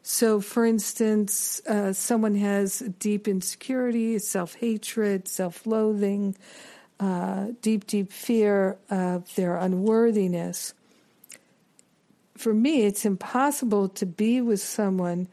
So, 0.03 0.41
for 0.41 0.67
instance, 0.67 1.61
uh, 1.67 1.93
someone 1.93 2.35
has 2.37 2.81
deep 2.99 3.29
insecurity, 3.29 4.19
self 4.19 4.55
hatred, 4.55 5.29
self 5.29 5.67
loathing, 5.67 6.37
uh, 6.99 7.49
deep, 7.61 7.87
deep 7.87 8.13
fear 8.13 8.79
of 8.91 9.33
their 9.35 9.57
unworthiness. 9.57 10.75
For 12.37 12.53
me, 12.53 12.83
it's 12.83 13.05
impossible 13.05 13.89
to 13.91 14.07
be 14.07 14.41
with 14.41 14.61
someone 14.61 15.29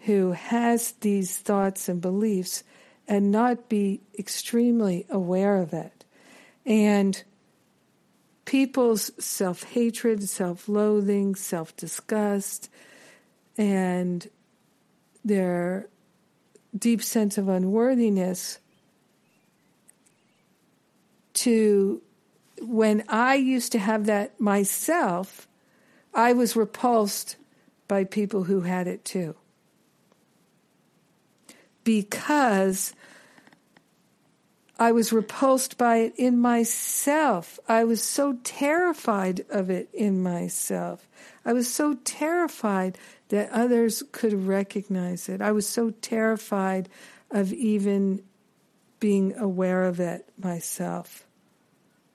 who 0.00 0.32
has 0.32 0.92
these 1.00 1.38
thoughts 1.38 1.88
and 1.88 2.00
beliefs 2.00 2.64
and 3.06 3.30
not 3.30 3.68
be 3.68 4.00
extremely 4.18 5.06
aware 5.10 5.56
of 5.56 5.72
it. 5.72 6.04
And 6.64 7.22
people's 8.50 9.12
self 9.24 9.62
hatred, 9.62 10.28
self 10.28 10.68
loathing, 10.68 11.36
self 11.36 11.76
disgust, 11.76 12.68
and 13.56 14.28
their 15.24 15.86
deep 16.76 17.00
sense 17.00 17.38
of 17.38 17.48
unworthiness 17.48 18.58
to 21.32 22.02
when 22.60 23.04
I 23.08 23.36
used 23.36 23.70
to 23.70 23.78
have 23.78 24.06
that 24.06 24.40
myself, 24.40 25.46
I 26.12 26.32
was 26.32 26.56
repulsed 26.56 27.36
by 27.86 28.02
people 28.02 28.42
who 28.44 28.62
had 28.62 28.88
it 28.88 29.04
too. 29.04 29.36
Because 31.84 32.94
I 34.80 34.92
was 34.92 35.12
repulsed 35.12 35.76
by 35.76 35.98
it 35.98 36.14
in 36.16 36.38
myself. 36.38 37.60
I 37.68 37.84
was 37.84 38.02
so 38.02 38.38
terrified 38.42 39.44
of 39.50 39.68
it 39.68 39.90
in 39.92 40.22
myself. 40.22 41.06
I 41.44 41.52
was 41.52 41.70
so 41.70 41.98
terrified 42.02 42.96
that 43.28 43.50
others 43.50 44.02
could 44.10 44.32
recognize 44.32 45.28
it. 45.28 45.42
I 45.42 45.52
was 45.52 45.68
so 45.68 45.90
terrified 46.00 46.88
of 47.30 47.52
even 47.52 48.22
being 49.00 49.36
aware 49.36 49.84
of 49.84 50.00
it 50.00 50.26
myself. 50.42 51.26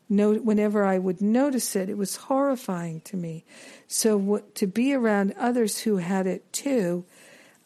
No, 0.09 0.33
whenever 0.33 0.83
I 0.83 0.97
would 0.97 1.21
notice 1.21 1.75
it, 1.75 1.87
it 1.87 1.97
was 1.97 2.15
horrifying 2.15 3.01
to 3.01 3.15
me. 3.15 3.45
So 3.87 4.17
what, 4.17 4.55
to 4.55 4.65
be 4.65 4.91
around 4.91 5.35
others 5.37 5.81
who 5.81 5.97
had 5.97 6.25
it 6.25 6.51
too, 6.51 7.05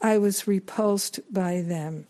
I 0.02 0.18
was 0.18 0.46
repulsed 0.46 1.22
by 1.32 1.62
them. 1.62 2.08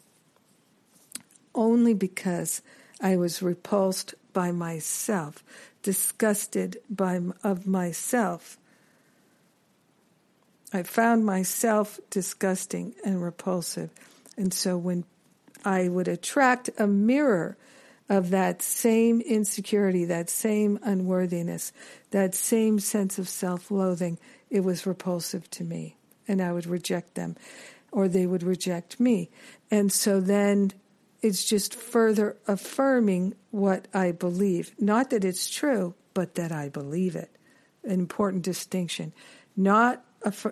Only 1.54 1.94
because 1.94 2.64
I 3.02 3.18
was 3.18 3.42
repulsed 3.42 4.16
by 4.34 4.52
myself, 4.52 5.44
disgusted 5.82 6.78
by 6.90 7.20
of 7.44 7.66
myself 7.66 8.58
I 10.72 10.84
found 10.84 11.26
myself 11.26 12.00
disgusting 12.10 12.94
and 13.04 13.24
repulsive. 13.24 13.90
And 14.38 14.54
so 14.54 14.78
when 14.78 15.04
I 15.66 15.90
would 15.90 16.08
attract 16.08 16.70
a 16.78 16.88
mirror 16.88 17.58
of 18.08 18.30
that 18.30 18.62
same 18.62 19.22
insecurity, 19.22 20.06
that 20.06 20.30
same 20.30 20.80
unworthiness, 20.84 21.74
that 22.12 22.36
same 22.36 22.80
sense 22.80 23.18
of 23.18 23.28
self 23.28 23.72
loathing, 23.72 24.20
it 24.50 24.62
was 24.62 24.86
repulsive 24.86 25.50
to 25.52 25.64
me. 25.64 25.96
And 26.28 26.42
I 26.42 26.52
would 26.52 26.68
reject 26.68 27.16
them, 27.16 27.36
or 27.92 28.08
they 28.08 28.28
would 28.28 28.44
reject 28.44 29.00
me. 29.00 29.30
And 29.72 29.92
so 29.92 30.20
then 30.20 30.74
it's 31.22 31.46
just 31.46 31.76
further 31.76 32.38
affirming 32.48 33.36
what 33.52 33.88
I 33.94 34.12
believe. 34.12 34.74
Not 34.80 35.10
that 35.10 35.26
it's 35.26 35.50
true, 35.50 35.96
but 36.14 36.36
that 36.36 36.52
I 36.52 36.70
believe 36.70 37.16
it. 37.16 37.30
An 37.84 37.92
important 37.92 38.44
distinction. 38.44 39.14
Not 39.56 40.04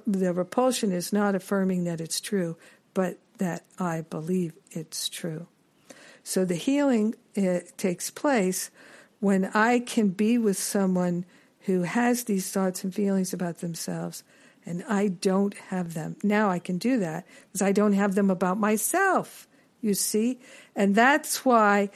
the 0.05 0.33
repulsion 0.33 0.91
is 0.91 1.11
not 1.11 1.35
affirming 1.35 1.83
that 1.85 2.01
it's 2.01 2.21
true, 2.21 2.57
but 2.93 3.17
that 3.37 3.63
I 3.77 4.01
believe 4.01 4.53
it's 4.71 5.09
true. 5.09 5.47
So 6.23 6.45
the 6.45 6.55
healing 6.55 7.15
eh, 7.35 7.61
takes 7.77 8.09
place 8.09 8.69
when 9.19 9.45
I 9.53 9.79
can 9.79 10.09
be 10.09 10.37
with 10.37 10.57
someone 10.57 11.25
who 11.61 11.83
has 11.83 12.23
these 12.23 12.49
thoughts 12.51 12.83
and 12.83 12.93
feelings 12.93 13.33
about 13.33 13.59
themselves 13.59 14.23
and 14.65 14.83
I 14.89 15.07
don't 15.07 15.53
have 15.69 15.93
them. 15.93 16.17
Now 16.21 16.49
I 16.49 16.59
can 16.59 16.77
do 16.77 16.99
that 16.99 17.25
because 17.47 17.61
I 17.61 17.71
don't 17.71 17.93
have 17.93 18.15
them 18.15 18.29
about 18.29 18.59
myself, 18.59 19.47
you 19.81 19.93
see? 19.93 20.39
And 20.75 20.95
that's 20.95 21.45
why 21.45 21.89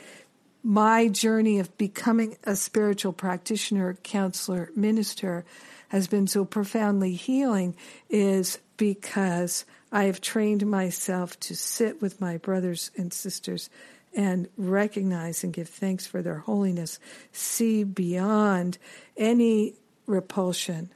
my 0.63 1.07
journey 1.07 1.59
of 1.59 1.75
becoming 1.77 2.37
a 2.43 2.55
spiritual 2.55 3.13
practitioner, 3.13 3.95
counselor, 4.03 4.69
minister 4.75 5.45
has 5.89 6.07
been 6.07 6.27
so 6.27 6.45
profoundly 6.45 7.13
healing 7.13 7.75
is 8.09 8.59
because 8.77 9.65
I 9.91 10.05
have 10.05 10.21
trained 10.21 10.65
myself 10.65 11.39
to 11.41 11.55
sit 11.55 12.01
with 12.01 12.21
my 12.21 12.37
brothers 12.37 12.91
and 12.95 13.11
sisters 13.11 13.69
and 14.13 14.47
recognize 14.57 15.43
and 15.43 15.53
give 15.53 15.69
thanks 15.69 16.05
for 16.05 16.21
their 16.21 16.39
holiness, 16.39 16.99
see 17.31 17.83
beyond 17.83 18.77
any 19.17 19.73
repulsion 20.05 20.91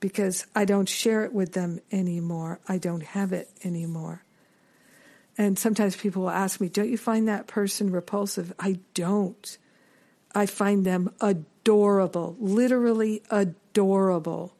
because 0.00 0.46
I 0.54 0.64
don't 0.64 0.88
share 0.88 1.24
it 1.24 1.32
with 1.32 1.52
them 1.52 1.80
anymore. 1.90 2.60
I 2.68 2.78
don't 2.78 3.02
have 3.02 3.32
it 3.32 3.50
anymore. 3.64 4.22
And 5.38 5.56
sometimes 5.56 5.94
people 5.96 6.22
will 6.22 6.30
ask 6.30 6.60
me, 6.60 6.68
Don't 6.68 6.90
you 6.90 6.98
find 6.98 7.28
that 7.28 7.46
person 7.46 7.92
repulsive? 7.92 8.52
I 8.58 8.80
don't. 8.92 9.56
I 10.34 10.46
find 10.46 10.84
them 10.84 11.14
adorable, 11.20 12.36
literally 12.40 13.22
adorable. 13.30 14.52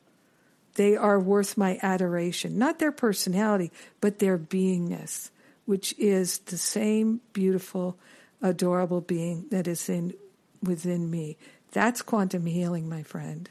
They 0.74 0.96
are 0.96 1.18
worth 1.18 1.56
my 1.56 1.78
adoration, 1.82 2.56
not 2.56 2.78
their 2.78 2.92
personality, 2.92 3.72
but 4.00 4.20
their 4.20 4.38
beingness, 4.38 5.30
which 5.66 5.92
is 5.98 6.38
the 6.38 6.56
same 6.56 7.20
beautiful, 7.32 7.98
adorable 8.40 9.00
being 9.00 9.46
that 9.50 9.66
is 9.66 9.88
in 9.88 10.14
within 10.62 11.10
me. 11.10 11.36
That's 11.72 12.00
quantum 12.00 12.46
healing, 12.46 12.88
my 12.88 13.02
friend, 13.02 13.50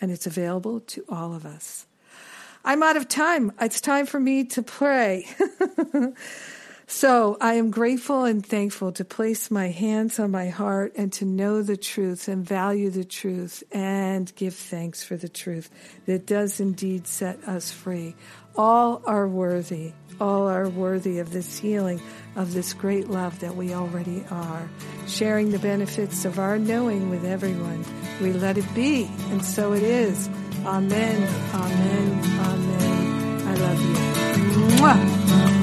and 0.00 0.12
it's 0.12 0.26
available 0.26 0.80
to 0.80 1.04
all 1.08 1.34
of 1.34 1.44
us. 1.44 1.86
I'm 2.64 2.82
out 2.82 2.96
of 2.96 3.08
time. 3.08 3.52
It's 3.60 3.80
time 3.80 4.06
for 4.06 4.20
me 4.20 4.44
to 4.44 4.62
pray. 4.62 5.26
So 6.92 7.38
I 7.40 7.54
am 7.54 7.70
grateful 7.70 8.24
and 8.24 8.44
thankful 8.44 8.90
to 8.92 9.04
place 9.04 9.48
my 9.48 9.68
hands 9.68 10.18
on 10.18 10.32
my 10.32 10.48
heart 10.48 10.92
and 10.96 11.12
to 11.14 11.24
know 11.24 11.62
the 11.62 11.76
truth 11.76 12.26
and 12.26 12.44
value 12.44 12.90
the 12.90 13.04
truth 13.04 13.62
and 13.70 14.30
give 14.34 14.56
thanks 14.56 15.04
for 15.04 15.16
the 15.16 15.28
truth 15.28 15.70
that 16.06 16.26
does 16.26 16.58
indeed 16.58 17.06
set 17.06 17.44
us 17.44 17.70
free. 17.70 18.16
All 18.56 19.02
are 19.06 19.28
worthy. 19.28 19.92
All 20.20 20.48
are 20.48 20.68
worthy 20.68 21.20
of 21.20 21.30
this 21.32 21.60
healing, 21.60 22.02
of 22.34 22.54
this 22.54 22.74
great 22.74 23.08
love 23.08 23.38
that 23.38 23.54
we 23.54 23.72
already 23.72 24.24
are. 24.28 24.68
Sharing 25.06 25.52
the 25.52 25.60
benefits 25.60 26.24
of 26.24 26.40
our 26.40 26.58
knowing 26.58 27.08
with 27.08 27.24
everyone. 27.24 27.84
We 28.20 28.32
let 28.32 28.58
it 28.58 28.74
be, 28.74 29.08
and 29.30 29.44
so 29.44 29.74
it 29.74 29.84
is. 29.84 30.28
Amen, 30.66 31.28
amen, 31.54 32.24
amen. 32.40 33.46
I 33.46 33.54
love 33.54 33.80
you. 33.80 34.76
Mwah. 34.76 35.59